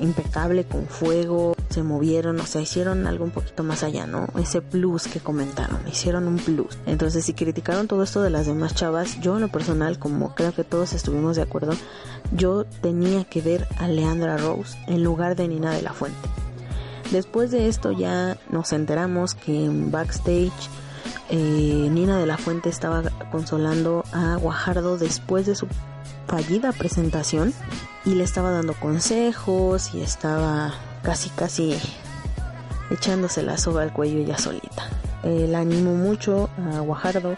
impecable 0.00 0.64
con 0.64 0.86
fuego, 0.86 1.54
se 1.68 1.82
movieron, 1.82 2.40
o 2.40 2.46
sea, 2.46 2.60
hicieron 2.60 3.06
algo 3.06 3.24
un 3.24 3.30
poquito 3.30 3.62
más 3.62 3.82
allá, 3.82 4.06
¿no? 4.06 4.28
Ese 4.38 4.60
plus 4.60 5.06
que 5.06 5.20
comentaron, 5.20 5.86
hicieron 5.88 6.26
un 6.26 6.36
plus. 6.36 6.78
Entonces, 6.86 7.24
si 7.24 7.34
criticaron 7.34 7.86
todo 7.86 8.02
esto 8.02 8.22
de 8.22 8.30
las 8.30 8.46
demás 8.46 8.74
chavas, 8.74 9.20
yo 9.20 9.36
en 9.36 9.42
lo 9.42 9.48
personal, 9.48 9.98
como 9.98 10.34
creo 10.34 10.52
que 10.52 10.64
todos 10.64 10.92
estuvimos 10.92 11.36
de 11.36 11.42
acuerdo, 11.42 11.72
yo 12.32 12.64
tenía 12.80 13.24
que 13.24 13.40
ver 13.40 13.66
a 13.78 13.88
Leandra 13.88 14.36
Rose 14.36 14.78
en 14.86 15.04
lugar 15.04 15.36
de 15.36 15.48
Nina 15.48 15.72
de 15.72 15.82
la 15.82 15.92
Fuente. 15.92 16.18
Después 17.10 17.50
de 17.50 17.68
esto 17.68 17.92
ya 17.92 18.38
nos 18.50 18.72
enteramos 18.72 19.34
que 19.34 19.64
en 19.64 19.90
backstage 19.90 20.52
eh, 21.28 21.88
Nina 21.90 22.18
de 22.18 22.26
la 22.26 22.38
Fuente 22.38 22.68
estaba 22.68 23.02
consolando 23.30 24.04
a 24.12 24.36
Guajardo 24.36 24.96
después 24.96 25.46
de 25.46 25.54
su 25.54 25.66
fallida 26.30 26.70
presentación 26.70 27.52
y 28.04 28.14
le 28.14 28.22
estaba 28.22 28.52
dando 28.52 28.74
consejos 28.74 29.94
y 29.94 30.00
estaba 30.00 30.72
casi 31.02 31.28
casi 31.30 31.76
echándose 32.90 33.42
la 33.42 33.58
soga 33.58 33.82
al 33.82 33.92
cuello 33.92 34.20
ella 34.20 34.38
solita. 34.38 34.88
Eh, 35.24 35.48
la 35.50 35.58
animó 35.58 35.94
mucho 35.94 36.48
a 36.72 36.78
Guajardo, 36.80 37.34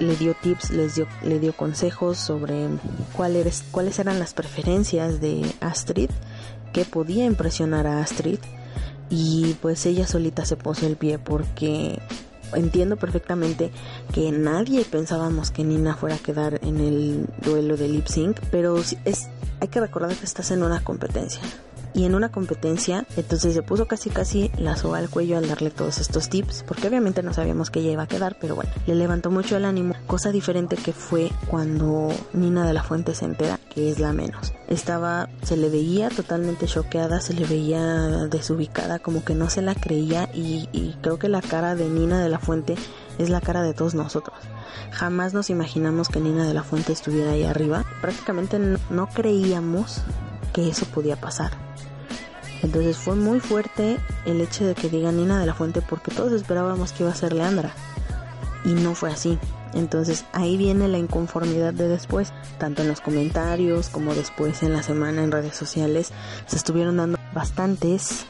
le 0.00 0.16
dio 0.16 0.34
tips, 0.34 0.70
les 0.70 0.96
dio, 0.96 1.06
le 1.22 1.38
dio 1.38 1.52
consejos 1.52 2.18
sobre 2.18 2.66
cuáles, 3.12 3.64
cuáles 3.70 4.00
eran 4.00 4.18
las 4.18 4.34
preferencias 4.34 5.20
de 5.20 5.54
Astrid, 5.60 6.10
que 6.72 6.84
podía 6.84 7.24
impresionar 7.24 7.86
a 7.86 8.00
Astrid 8.00 8.40
y 9.10 9.56
pues 9.62 9.86
ella 9.86 10.08
solita 10.08 10.44
se 10.44 10.56
puso 10.56 10.86
el 10.86 10.96
pie 10.96 11.18
porque 11.18 12.00
entiendo 12.54 12.96
perfectamente 12.96 13.70
que 14.12 14.30
nadie 14.32 14.84
pensábamos 14.84 15.50
que 15.50 15.64
Nina 15.64 15.94
fuera 15.94 16.16
a 16.16 16.18
quedar 16.18 16.60
en 16.62 16.80
el 16.80 17.26
duelo 17.44 17.76
de 17.76 17.88
lip 17.88 18.06
sync, 18.06 18.40
pero 18.50 18.76
es, 18.78 19.28
hay 19.60 19.68
que 19.68 19.80
recordar 19.80 20.14
que 20.16 20.24
estás 20.24 20.50
en 20.50 20.62
una 20.62 20.82
competencia 20.82 21.40
y 21.94 22.04
en 22.04 22.14
una 22.14 22.30
competencia, 22.30 23.06
entonces 23.16 23.54
se 23.54 23.62
puso 23.62 23.86
casi 23.86 24.10
casi 24.10 24.50
la 24.56 24.76
soga 24.76 24.98
al 24.98 25.10
cuello 25.10 25.38
al 25.38 25.48
darle 25.48 25.70
todos 25.70 25.98
estos 25.98 26.28
tips, 26.28 26.64
porque 26.66 26.88
obviamente 26.88 27.22
no 27.22 27.34
sabíamos 27.34 27.70
que 27.70 27.80
ella 27.80 27.92
iba 27.92 28.02
a 28.04 28.08
quedar, 28.08 28.36
pero 28.40 28.54
bueno, 28.54 28.70
le 28.86 28.94
levantó 28.94 29.30
mucho 29.30 29.56
el 29.56 29.64
ánimo, 29.64 29.94
cosa 30.06 30.30
diferente 30.30 30.76
que 30.76 30.92
fue 30.92 31.30
cuando 31.48 32.08
Nina 32.32 32.66
de 32.66 32.72
la 32.72 32.82
Fuente 32.82 33.14
se 33.14 33.24
entera 33.24 33.58
que 33.74 33.90
es 33.90 33.98
la 33.98 34.12
menos. 34.12 34.52
Estaba, 34.68 35.28
se 35.42 35.56
le 35.56 35.68
veía 35.68 36.08
totalmente 36.08 36.66
choqueada, 36.66 37.20
se 37.20 37.34
le 37.34 37.44
veía 37.44 37.82
desubicada, 38.28 38.98
como 38.98 39.24
que 39.24 39.34
no 39.34 39.50
se 39.50 39.62
la 39.62 39.74
creía 39.74 40.28
y, 40.34 40.68
y 40.72 40.96
creo 41.00 41.18
que 41.18 41.28
la 41.28 41.42
cara 41.42 41.74
de 41.74 41.88
Nina 41.88 42.22
de 42.22 42.28
la 42.28 42.38
Fuente 42.38 42.74
es 43.18 43.30
la 43.30 43.40
cara 43.40 43.62
de 43.62 43.74
todos 43.74 43.94
nosotros. 43.94 44.36
Jamás 44.92 45.32
nos 45.32 45.50
imaginamos 45.50 46.08
que 46.08 46.20
Nina 46.20 46.46
de 46.46 46.54
la 46.54 46.62
Fuente 46.62 46.92
estuviera 46.92 47.32
ahí 47.32 47.44
arriba. 47.44 47.84
Prácticamente 48.00 48.58
no 48.90 49.08
creíamos 49.08 50.02
que 50.52 50.68
eso 50.68 50.84
podía 50.86 51.16
pasar. 51.16 51.61
Entonces 52.62 52.96
fue 52.96 53.16
muy 53.16 53.40
fuerte 53.40 53.98
el 54.24 54.40
hecho 54.40 54.64
de 54.64 54.74
que 54.74 54.88
diga 54.88 55.10
Nina 55.10 55.40
de 55.40 55.46
la 55.46 55.54
Fuente 55.54 55.82
porque 55.82 56.12
todos 56.12 56.32
esperábamos 56.32 56.92
que 56.92 57.02
iba 57.02 57.12
a 57.12 57.16
ser 57.16 57.32
Leandra. 57.32 57.74
Y 58.64 58.70
no 58.70 58.94
fue 58.94 59.10
así. 59.10 59.38
Entonces 59.74 60.24
ahí 60.32 60.56
viene 60.56 60.86
la 60.86 60.98
inconformidad 60.98 61.72
de 61.72 61.88
después, 61.88 62.32
tanto 62.58 62.82
en 62.82 62.88
los 62.88 63.00
comentarios 63.00 63.88
como 63.88 64.14
después 64.14 64.62
en 64.62 64.72
la 64.72 64.82
semana 64.82 65.24
en 65.24 65.32
redes 65.32 65.56
sociales. 65.56 66.12
Se 66.46 66.56
estuvieron 66.56 66.98
dando 66.98 67.18
bastantes 67.34 68.26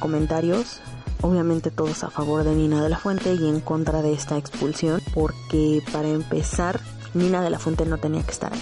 comentarios, 0.00 0.80
obviamente 1.22 1.70
todos 1.70 2.04
a 2.04 2.10
favor 2.10 2.44
de 2.44 2.54
Nina 2.54 2.82
de 2.82 2.90
la 2.90 2.98
Fuente 2.98 3.32
y 3.34 3.48
en 3.48 3.60
contra 3.60 4.02
de 4.02 4.12
esta 4.12 4.36
expulsión, 4.36 5.00
porque 5.14 5.82
para 5.92 6.08
empezar, 6.08 6.80
Nina 7.14 7.40
de 7.42 7.50
la 7.50 7.58
Fuente 7.58 7.86
no 7.86 7.98
tenía 7.98 8.22
que 8.24 8.32
estar. 8.32 8.52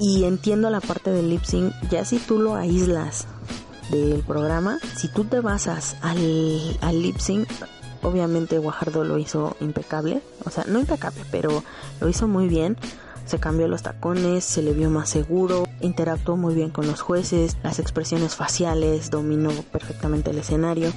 Y 0.00 0.24
entiendo 0.24 0.68
la 0.70 0.80
parte 0.80 1.10
del 1.10 1.30
lip 1.30 1.44
sync, 1.44 1.72
ya 1.90 2.04
si 2.04 2.18
tú 2.18 2.38
lo 2.38 2.54
aíslas 2.54 3.26
del 3.90 4.22
programa, 4.22 4.78
si 4.96 5.08
tú 5.08 5.24
te 5.24 5.40
basas 5.40 5.96
al, 6.02 6.78
al 6.80 7.02
lip 7.02 7.18
sync, 7.18 7.48
obviamente 8.02 8.58
Guajardo 8.58 9.04
lo 9.04 9.18
hizo 9.18 9.56
impecable, 9.60 10.22
o 10.44 10.50
sea, 10.50 10.64
no 10.66 10.78
impecable, 10.78 11.22
pero 11.30 11.62
lo 12.00 12.08
hizo 12.08 12.28
muy 12.28 12.48
bien. 12.48 12.76
Se 13.26 13.38
cambió 13.38 13.68
los 13.68 13.82
tacones, 13.82 14.42
se 14.44 14.62
le 14.62 14.72
vio 14.72 14.88
más 14.88 15.10
seguro, 15.10 15.64
interactuó 15.82 16.38
muy 16.38 16.54
bien 16.54 16.70
con 16.70 16.86
los 16.86 17.02
jueces, 17.02 17.58
las 17.62 17.78
expresiones 17.78 18.36
faciales, 18.36 19.10
dominó 19.10 19.50
perfectamente 19.70 20.30
el 20.30 20.38
escenario. 20.38 20.90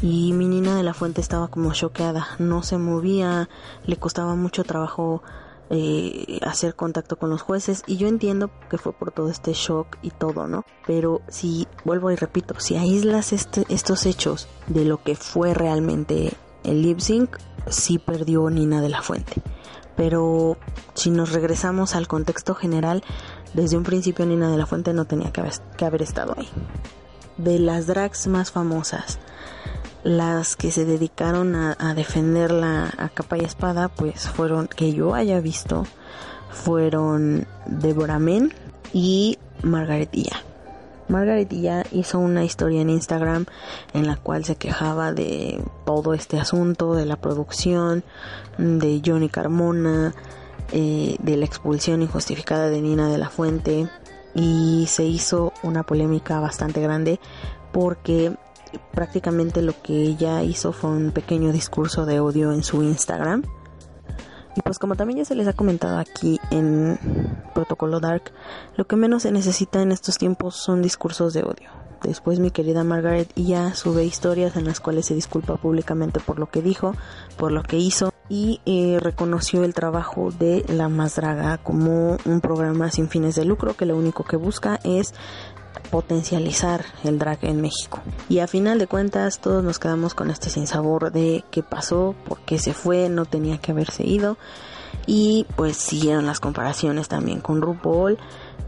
Y 0.00 0.32
mi 0.32 0.46
Nina 0.46 0.74
de 0.74 0.82
la 0.82 0.94
Fuente 0.94 1.20
estaba 1.20 1.48
como 1.48 1.74
choqueada, 1.74 2.28
no 2.38 2.62
se 2.62 2.78
movía, 2.78 3.50
le 3.84 3.96
costaba 3.96 4.34
mucho 4.36 4.64
trabajo 4.64 5.22
eh, 5.68 6.38
hacer 6.42 6.76
contacto 6.76 7.16
con 7.16 7.30
los 7.30 7.42
jueces 7.42 7.82
y 7.86 7.96
yo 7.96 8.06
entiendo 8.06 8.50
que 8.70 8.78
fue 8.78 8.92
por 8.92 9.10
todo 9.10 9.28
este 9.28 9.52
shock 9.52 9.98
y 10.02 10.10
todo, 10.10 10.46
¿no? 10.46 10.64
Pero 10.86 11.22
si, 11.28 11.66
vuelvo 11.84 12.10
y 12.10 12.16
repito, 12.16 12.58
si 12.60 12.76
aíslas 12.76 13.32
este, 13.32 13.64
estos 13.68 14.06
hechos 14.06 14.48
de 14.68 14.84
lo 14.84 15.02
que 15.02 15.16
fue 15.16 15.54
realmente 15.54 16.32
el 16.62 16.82
lip 16.82 17.00
sync, 17.00 17.36
sí 17.68 17.98
perdió 17.98 18.48
Nina 18.50 18.80
de 18.80 18.88
la 18.88 19.02
Fuente. 19.02 19.42
Pero 19.96 20.58
si 20.94 21.10
nos 21.10 21.32
regresamos 21.32 21.94
al 21.94 22.06
contexto 22.06 22.54
general, 22.54 23.02
desde 23.54 23.76
un 23.76 23.82
principio 23.82 24.26
Nina 24.26 24.50
de 24.50 24.58
la 24.58 24.66
Fuente 24.66 24.92
no 24.92 25.06
tenía 25.06 25.32
que 25.32 25.40
haber, 25.40 25.54
que 25.76 25.84
haber 25.84 26.02
estado 26.02 26.34
ahí. 26.36 26.48
De 27.38 27.58
las 27.58 27.86
drags 27.86 28.26
más 28.28 28.50
famosas, 28.50 29.18
las 30.06 30.54
que 30.54 30.70
se 30.70 30.84
dedicaron 30.84 31.56
a, 31.56 31.94
defenderla 31.94 32.94
a 32.96 33.08
capa 33.08 33.38
y 33.38 33.40
espada, 33.40 33.88
pues 33.88 34.28
fueron, 34.28 34.68
que 34.68 34.92
yo 34.92 35.14
haya 35.14 35.40
visto, 35.40 35.84
fueron 36.48 37.48
Deborah 37.66 38.20
Men 38.20 38.52
y 38.92 39.36
Margaretilla. 39.64 40.44
Margaretilla 41.08 41.82
hizo 41.90 42.20
una 42.20 42.44
historia 42.44 42.82
en 42.82 42.90
Instagram 42.90 43.46
en 43.94 44.06
la 44.06 44.14
cual 44.14 44.44
se 44.44 44.54
quejaba 44.54 45.12
de 45.12 45.60
todo 45.84 46.14
este 46.14 46.38
asunto, 46.38 46.94
de 46.94 47.04
la 47.04 47.16
producción, 47.16 48.04
de 48.58 49.02
Johnny 49.04 49.28
Carmona, 49.28 50.14
eh, 50.70 51.16
de 51.18 51.36
la 51.36 51.46
expulsión 51.46 52.00
injustificada 52.00 52.70
de 52.70 52.80
Nina 52.80 53.08
de 53.08 53.18
la 53.18 53.28
Fuente 53.28 53.88
y 54.36 54.86
se 54.86 55.04
hizo 55.04 55.52
una 55.64 55.82
polémica 55.82 56.38
bastante 56.38 56.80
grande 56.80 57.18
porque 57.72 58.36
prácticamente 58.92 59.62
lo 59.62 59.80
que 59.82 59.94
ella 59.94 60.42
hizo 60.42 60.72
fue 60.72 60.90
un 60.90 61.12
pequeño 61.12 61.52
discurso 61.52 62.06
de 62.06 62.20
odio 62.20 62.52
en 62.52 62.62
su 62.62 62.82
Instagram. 62.82 63.42
Y 64.56 64.62
pues 64.62 64.78
como 64.78 64.96
también 64.96 65.18
ya 65.18 65.24
se 65.26 65.34
les 65.34 65.46
ha 65.48 65.52
comentado 65.52 65.98
aquí 65.98 66.40
en 66.50 66.98
Protocolo 67.54 68.00
Dark, 68.00 68.32
lo 68.76 68.86
que 68.86 68.96
menos 68.96 69.22
se 69.24 69.30
necesita 69.30 69.82
en 69.82 69.92
estos 69.92 70.16
tiempos 70.16 70.56
son 70.56 70.80
discursos 70.80 71.34
de 71.34 71.42
odio. 71.42 71.70
Después 72.02 72.38
mi 72.38 72.50
querida 72.50 72.84
Margaret 72.84 73.30
ya 73.36 73.74
sube 73.74 74.04
historias 74.04 74.56
en 74.56 74.64
las 74.64 74.80
cuales 74.80 75.06
se 75.06 75.14
disculpa 75.14 75.56
públicamente 75.56 76.20
por 76.20 76.38
lo 76.38 76.46
que 76.46 76.62
dijo, 76.62 76.94
por 77.36 77.52
lo 77.52 77.62
que 77.62 77.78
hizo 77.78 78.12
y 78.28 78.60
eh, 78.66 78.98
reconoció 79.00 79.64
el 79.64 79.74
trabajo 79.74 80.30
de 80.30 80.64
La 80.68 80.88
Más 80.88 81.16
Draga 81.16 81.58
como 81.58 82.16
un 82.24 82.40
programa 82.40 82.90
sin 82.90 83.08
fines 83.08 83.34
de 83.36 83.44
lucro 83.44 83.76
que 83.76 83.86
lo 83.86 83.96
único 83.96 84.24
que 84.24 84.36
busca 84.36 84.80
es 84.84 85.14
potencializar 85.90 86.84
el 87.04 87.18
drag 87.18 87.38
en 87.42 87.60
México. 87.60 88.00
Y 88.28 88.40
a 88.40 88.46
final 88.46 88.78
de 88.78 88.86
cuentas 88.86 89.40
todos 89.40 89.62
nos 89.64 89.78
quedamos 89.78 90.14
con 90.14 90.30
este 90.30 90.50
sinsabor 90.50 91.12
de 91.12 91.44
qué 91.50 91.62
pasó, 91.62 92.14
por 92.26 92.40
qué 92.40 92.58
se 92.58 92.74
fue, 92.74 93.08
no 93.08 93.24
tenía 93.24 93.58
que 93.58 93.72
haberse 93.72 94.04
ido. 94.06 94.36
Y 95.06 95.46
pues 95.54 95.76
siguieron 95.76 96.26
las 96.26 96.40
comparaciones 96.40 97.08
también 97.08 97.40
con 97.40 97.62
RuPaul, 97.62 98.18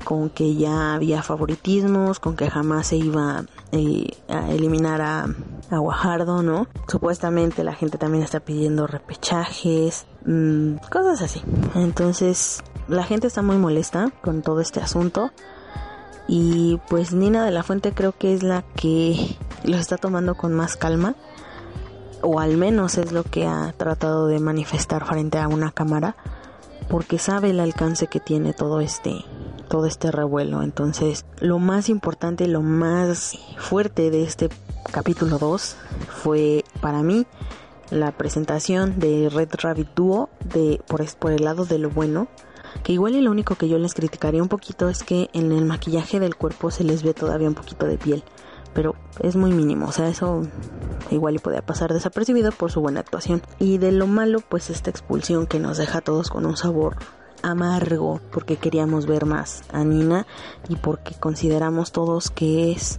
con 0.05 0.31
que 0.31 0.55
ya 0.55 0.95
había 0.95 1.23
favoritismos, 1.23 2.21
con 2.21 2.37
que 2.37 2.49
jamás 2.49 2.89
se 2.89 2.97
iba 2.97 3.45
eh, 3.73 4.07
a 4.29 4.51
eliminar 4.51 5.01
a, 5.01 5.27
a, 5.71 5.79
Guajardo, 5.79 6.43
¿no? 6.43 6.69
Supuestamente 6.87 7.65
la 7.65 7.75
gente 7.75 7.99
también 7.99 8.23
está 8.23 8.41
pidiendo 8.41 8.87
repechajes, 8.87 10.07
mmm, 10.25 10.77
cosas 10.91 11.23
así. 11.23 11.43
Entonces 11.75 12.63
la 12.87 13.03
gente 13.03 13.27
está 13.27 13.43
muy 13.43 13.57
molesta 13.57 14.13
con 14.23 14.43
todo 14.43 14.61
este 14.61 14.81
asunto 14.81 15.33
y 16.29 16.79
pues 16.89 17.13
Nina 17.13 17.45
de 17.45 17.51
la 17.51 17.63
Fuente 17.63 17.93
creo 17.93 18.13
que 18.13 18.35
es 18.35 18.43
la 18.43 18.63
que 18.77 19.37
lo 19.65 19.77
está 19.77 19.97
tomando 19.97 20.37
con 20.37 20.53
más 20.53 20.77
calma 20.77 21.17
o 22.21 22.39
al 22.39 22.57
menos 22.57 22.99
es 22.99 23.13
lo 23.13 23.25
que 23.25 23.47
ha 23.47 23.73
tratado 23.77 24.27
de 24.27 24.39
manifestar 24.39 25.07
frente 25.07 25.39
a 25.39 25.49
una 25.49 25.73
cámara 25.73 26.17
porque 26.89 27.19
sabe 27.19 27.51
el 27.51 27.61
alcance 27.61 28.07
que 28.07 28.21
tiene 28.21 28.53
todo 28.53 28.81
este 28.81 29.25
todo 29.69 29.85
este 29.87 30.11
revuelo. 30.11 30.63
Entonces 30.63 31.25
lo 31.41 31.59
más 31.59 31.89
importante 31.89 32.47
lo 32.47 32.63
más 32.63 33.39
fuerte 33.57 34.11
de 34.11 34.23
este 34.23 34.51
capítulo 34.93 35.39
2 35.39 35.77
fue 36.23 36.65
para 36.81 37.03
mí 37.03 37.27
la 37.91 38.13
presentación 38.13 38.99
de 38.99 39.31
Red 39.31 39.51
Rabbit 39.63 39.89
Duo 39.95 40.29
de 40.53 40.81
por, 40.87 41.05
por 41.17 41.33
el 41.33 41.45
lado 41.45 41.65
de 41.65 41.79
lo 41.79 41.89
bueno 41.89 42.29
que 42.83 42.93
igual 42.93 43.15
y 43.15 43.21
lo 43.21 43.31
único 43.31 43.55
que 43.55 43.69
yo 43.69 43.79
les 43.79 43.95
criticaría 43.95 44.43
un 44.43 44.49
poquito 44.49 44.89
es 44.89 45.03
que 45.03 45.31
en 45.33 45.53
el 45.53 45.65
maquillaje 45.65 46.21
del 46.21 46.37
cuerpo 46.37 46.71
se 46.71 46.85
les 46.85 47.03
ve 47.03 47.15
todavía 47.15 47.49
un 47.49 47.55
poquito 47.55 47.87
de 47.87 47.99
piel, 47.99 48.25
pero 48.75 48.95
es 49.21 49.37
muy 49.37 49.53
mínimo, 49.53 49.87
o 49.87 49.93
sea, 49.93 50.09
eso 50.09 50.43
igual 51.11 51.37
y 51.37 51.39
podía 51.39 51.63
pasar 51.63 51.93
desapercibido 51.93 52.53
por 52.53 52.71
su 52.71 52.81
buena 52.81 53.01
actuación. 53.01 53.43
Y 53.59 53.79
de 53.79 53.93
lo 53.93 54.07
malo, 54.07 54.41
pues 54.41 54.71
esta 54.71 54.91
expulsión 54.91 55.47
que 55.47 55.59
nos 55.59 55.79
deja 55.79 55.99
a 55.99 56.03
todos 56.03 56.31
con 56.31 56.47
un 56.47 56.57
sabor 56.57 56.97
amargo, 57.43 58.21
porque 58.33 58.57
queríamos 58.57 59.07
ver 59.07 59.25
más 59.25 59.63
a 59.73 59.85
Nina 59.85 60.27
y 60.69 60.77
porque 60.77 61.15
consideramos 61.15 61.93
todos 61.93 62.31
que 62.31 62.73
es 62.73 62.99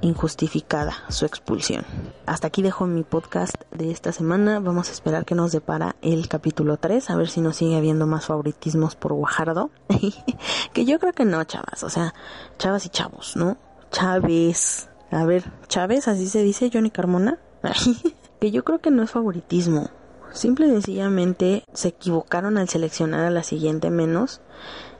injustificada 0.00 0.94
su 1.08 1.26
expulsión. 1.26 1.84
Hasta 2.26 2.48
aquí 2.48 2.62
dejo 2.62 2.86
mi 2.86 3.02
podcast 3.02 3.54
de 3.70 3.90
esta 3.90 4.12
semana. 4.12 4.60
Vamos 4.60 4.88
a 4.88 4.92
esperar 4.92 5.24
que 5.24 5.34
nos 5.34 5.52
depara 5.52 5.96
el 6.02 6.28
capítulo 6.28 6.76
3, 6.76 7.10
a 7.10 7.16
ver 7.16 7.28
si 7.28 7.40
nos 7.40 7.56
sigue 7.56 7.76
habiendo 7.76 8.06
más 8.06 8.26
favoritismos 8.26 8.96
por 8.96 9.12
Guajardo. 9.12 9.70
que 10.72 10.84
yo 10.84 10.98
creo 10.98 11.12
que 11.12 11.24
no, 11.24 11.42
chavas. 11.44 11.82
O 11.82 11.90
sea, 11.90 12.14
chavas 12.58 12.86
y 12.86 12.88
chavos, 12.88 13.36
¿no? 13.36 13.56
Chávez. 13.90 14.88
A 15.10 15.24
ver, 15.24 15.44
Chávez, 15.68 16.08
así 16.08 16.28
se 16.28 16.42
dice 16.42 16.70
Johnny 16.72 16.90
Carmona. 16.90 17.38
que 18.40 18.50
yo 18.50 18.64
creo 18.64 18.78
que 18.80 18.90
no 18.90 19.02
es 19.02 19.10
favoritismo. 19.10 19.90
Simple 20.32 20.66
y 20.66 20.70
sencillamente 20.70 21.64
se 21.72 21.88
equivocaron 21.88 22.58
al 22.58 22.68
seleccionar 22.68 23.24
a 23.24 23.30
la 23.30 23.42
siguiente 23.42 23.90
menos. 23.90 24.40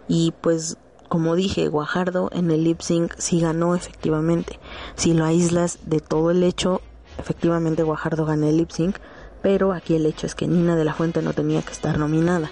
Y 0.08 0.32
pues 0.40 0.78
como 1.08 1.34
dije, 1.34 1.68
Guajardo 1.68 2.30
en 2.32 2.50
el 2.50 2.64
lip 2.64 2.80
sync 2.80 3.14
sí 3.18 3.40
ganó 3.40 3.74
efectivamente. 3.74 4.58
Si 4.94 5.14
lo 5.14 5.24
aíslas 5.24 5.78
de 5.86 6.00
todo 6.00 6.30
el 6.30 6.42
hecho, 6.42 6.82
efectivamente 7.18 7.82
Guajardo 7.82 8.26
ganó 8.26 8.48
el 8.48 8.58
lip 8.58 8.70
sync, 8.70 8.96
pero 9.42 9.72
aquí 9.72 9.94
el 9.94 10.06
hecho 10.06 10.26
es 10.26 10.34
que 10.34 10.46
Nina 10.46 10.76
de 10.76 10.84
la 10.84 10.94
Fuente 10.94 11.22
no 11.22 11.32
tenía 11.32 11.62
que 11.62 11.72
estar 11.72 11.98
nominada, 11.98 12.50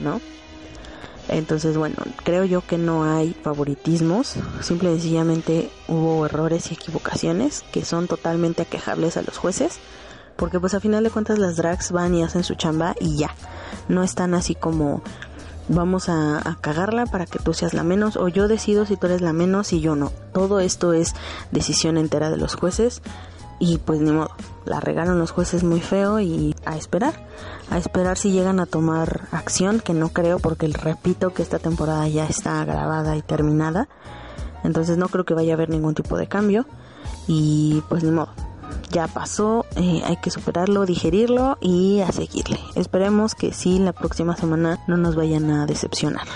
¿no? 0.00 0.20
Entonces, 1.28 1.76
bueno, 1.76 1.96
creo 2.24 2.44
yo 2.44 2.66
que 2.66 2.78
no 2.78 3.04
hay 3.04 3.32
favoritismos, 3.32 4.34
simple 4.60 4.90
y 4.90 4.94
sencillamente 4.94 5.70
hubo 5.88 6.26
errores 6.26 6.70
y 6.70 6.74
equivocaciones 6.74 7.64
que 7.72 7.84
son 7.84 8.08
totalmente 8.08 8.62
aquejables 8.62 9.16
a 9.16 9.22
los 9.22 9.38
jueces, 9.38 9.78
porque 10.36 10.58
pues 10.58 10.74
a 10.74 10.80
final 10.80 11.04
de 11.04 11.10
cuentas 11.10 11.38
las 11.38 11.56
drags 11.56 11.92
van 11.92 12.14
y 12.14 12.22
hacen 12.22 12.42
su 12.42 12.54
chamba 12.54 12.96
y 13.00 13.16
ya, 13.16 13.34
no 13.88 14.02
están 14.02 14.34
así 14.34 14.54
como 14.54 15.02
vamos 15.72 16.08
a, 16.08 16.56
cagarla 16.60 17.06
para 17.06 17.26
que 17.26 17.38
tú 17.38 17.54
seas 17.54 17.74
la 17.74 17.82
menos 17.82 18.16
o 18.16 18.28
yo 18.28 18.48
decido 18.48 18.86
si 18.86 18.96
tú 18.96 19.06
eres 19.06 19.20
la 19.20 19.32
menos 19.32 19.72
y 19.72 19.80
yo 19.80 19.96
no. 19.96 20.12
Todo 20.32 20.60
esto 20.60 20.92
es 20.92 21.14
decisión 21.50 21.98
entera 21.98 22.30
de 22.30 22.36
los 22.36 22.54
jueces 22.54 23.02
y 23.58 23.78
pues 23.78 24.00
ni 24.00 24.10
modo, 24.10 24.30
la 24.64 24.80
regaron 24.80 25.18
los 25.18 25.30
jueces 25.30 25.62
muy 25.62 25.80
feo 25.80 26.20
y 26.20 26.54
a 26.64 26.76
esperar, 26.76 27.26
a 27.70 27.78
esperar 27.78 28.18
si 28.18 28.32
llegan 28.32 28.58
a 28.58 28.66
tomar 28.66 29.28
acción, 29.30 29.80
que 29.80 29.94
no 29.94 30.08
creo 30.08 30.38
porque 30.38 30.66
repito 30.68 31.32
que 31.32 31.42
esta 31.42 31.58
temporada 31.58 32.08
ya 32.08 32.26
está 32.26 32.64
grabada 32.64 33.16
y 33.16 33.22
terminada, 33.22 33.88
entonces 34.64 34.96
no 34.96 35.08
creo 35.08 35.24
que 35.24 35.34
vaya 35.34 35.52
a 35.52 35.54
haber 35.54 35.70
ningún 35.70 35.94
tipo 35.94 36.16
de 36.16 36.26
cambio 36.26 36.66
y 37.28 37.82
pues 37.88 38.02
ni 38.02 38.10
modo, 38.10 38.30
ya 38.90 39.08
pasó, 39.08 39.66
eh, 39.76 40.02
hay 40.04 40.16
que 40.16 40.30
superarlo, 40.30 40.86
digerirlo 40.86 41.58
y 41.60 42.00
a 42.00 42.12
seguirle. 42.12 42.58
Esperemos 42.74 43.34
que 43.34 43.52
sí, 43.52 43.78
la 43.78 43.92
próxima 43.92 44.36
semana 44.36 44.78
no 44.86 44.96
nos 44.96 45.16
vayan 45.16 45.50
a 45.50 45.66
decepcionar. 45.66 46.26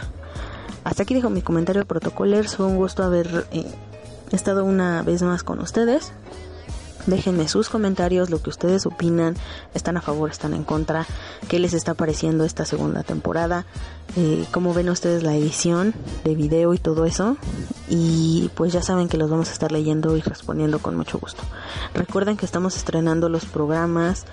Hasta 0.85 1.03
aquí 1.03 1.15
dejo 1.15 1.31
mi 1.31 1.43
comentario 1.43 1.83
de 1.83 1.87
protocolers, 1.87 2.57
fue 2.57 2.67
un 2.67 2.77
gusto 2.77 3.03
haber 3.03 3.47
eh, 3.51 3.67
estado 4.31 4.65
una 4.65 5.03
vez 5.03 5.23
más 5.23 5.43
con 5.43 5.61
ustedes. 5.61 6.13
Déjenme 7.07 7.47
sus 7.47 7.69
comentarios, 7.69 8.31
lo 8.31 8.43
que 8.43 8.51
ustedes 8.51 8.85
opinan, 8.85 9.37
están 9.75 9.97
a 9.97 10.01
favor, 10.01 10.29
están 10.31 10.55
en 10.55 10.65
contra, 10.65 11.07
qué 11.49 11.61
les 11.61 11.73
está 11.73 11.95
pareciendo 11.95 12.45
esta 12.45 12.65
segunda 12.65 13.05
temporada, 13.05 13.65
eh, 14.17 14.45
cómo 14.51 14.75
ven 14.75 14.89
ustedes 14.89 15.23
la 15.23 15.37
edición 15.37 15.95
de 16.25 16.35
video 16.35 16.75
y 16.75 16.79
todo 16.79 17.07
eso. 17.07 17.37
Y 17.89 18.51
pues 18.57 18.73
ya 18.73 18.83
saben 18.83 19.09
que 19.09 19.19
los 19.19 19.31
vamos 19.31 19.51
a 19.51 19.53
estar 19.53 19.71
leyendo 19.71 20.17
y 20.17 20.21
respondiendo 20.21 20.81
con 20.81 20.97
mucho 20.97 21.19
gusto. 21.19 21.43
Recuerden 21.95 22.37
que 22.37 22.45
estamos 22.45 22.77
estrenando 22.77 23.29
los 23.29 23.45
programas 23.45 24.25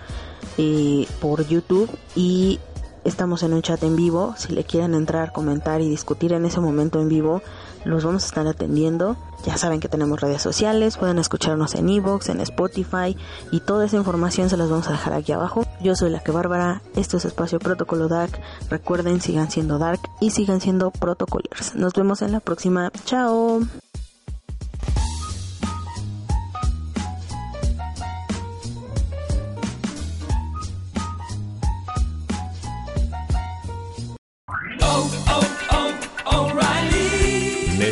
eh, 0.57 1.07
por 1.21 1.45
YouTube 1.45 1.89
y 2.15 2.59
estamos 3.03 3.43
en 3.43 3.53
un 3.53 3.61
chat 3.61 3.83
en 3.83 3.95
vivo. 3.95 4.33
Si 4.37 4.53
le 4.53 4.63
quieren 4.63 4.95
entrar, 4.95 5.31
comentar 5.31 5.81
y 5.81 5.89
discutir 5.89 6.33
en 6.33 6.45
ese 6.45 6.59
momento 6.59 6.99
en 6.99 7.09
vivo, 7.09 7.43
los 7.85 8.03
vamos 8.03 8.23
a 8.23 8.27
estar 8.27 8.47
atendiendo. 8.47 9.15
Ya 9.45 9.57
saben 9.57 9.79
que 9.79 9.89
tenemos 9.89 10.21
redes 10.21 10.41
sociales, 10.41 10.97
pueden 10.97 11.19
escucharnos 11.19 11.75
en 11.75 11.89
Evox, 11.89 12.29
en 12.29 12.39
Spotify 12.41 13.17
y 13.51 13.59
toda 13.59 13.85
esa 13.85 13.97
información 13.97 14.49
se 14.49 14.57
las 14.57 14.69
vamos 14.69 14.87
a 14.87 14.91
dejar 14.91 15.13
aquí 15.13 15.31
abajo. 15.31 15.65
Yo 15.81 15.95
soy 15.95 16.09
la 16.09 16.21
que 16.21 16.31
Bárbara, 16.31 16.81
esto 16.95 17.17
es 17.17 17.25
Espacio 17.25 17.59
Protocolo 17.59 18.07
Dark. 18.07 18.39
Recuerden, 18.69 19.21
sigan 19.21 19.51
siendo 19.51 19.79
Dark 19.79 19.99
y 20.21 20.31
sigan 20.31 20.61
siendo 20.61 20.91
protocolers. 20.91 21.75
Nos 21.75 21.93
vemos 21.93 22.21
en 22.21 22.31
la 22.31 22.39
próxima. 22.39 22.91
Chao. 23.05 23.61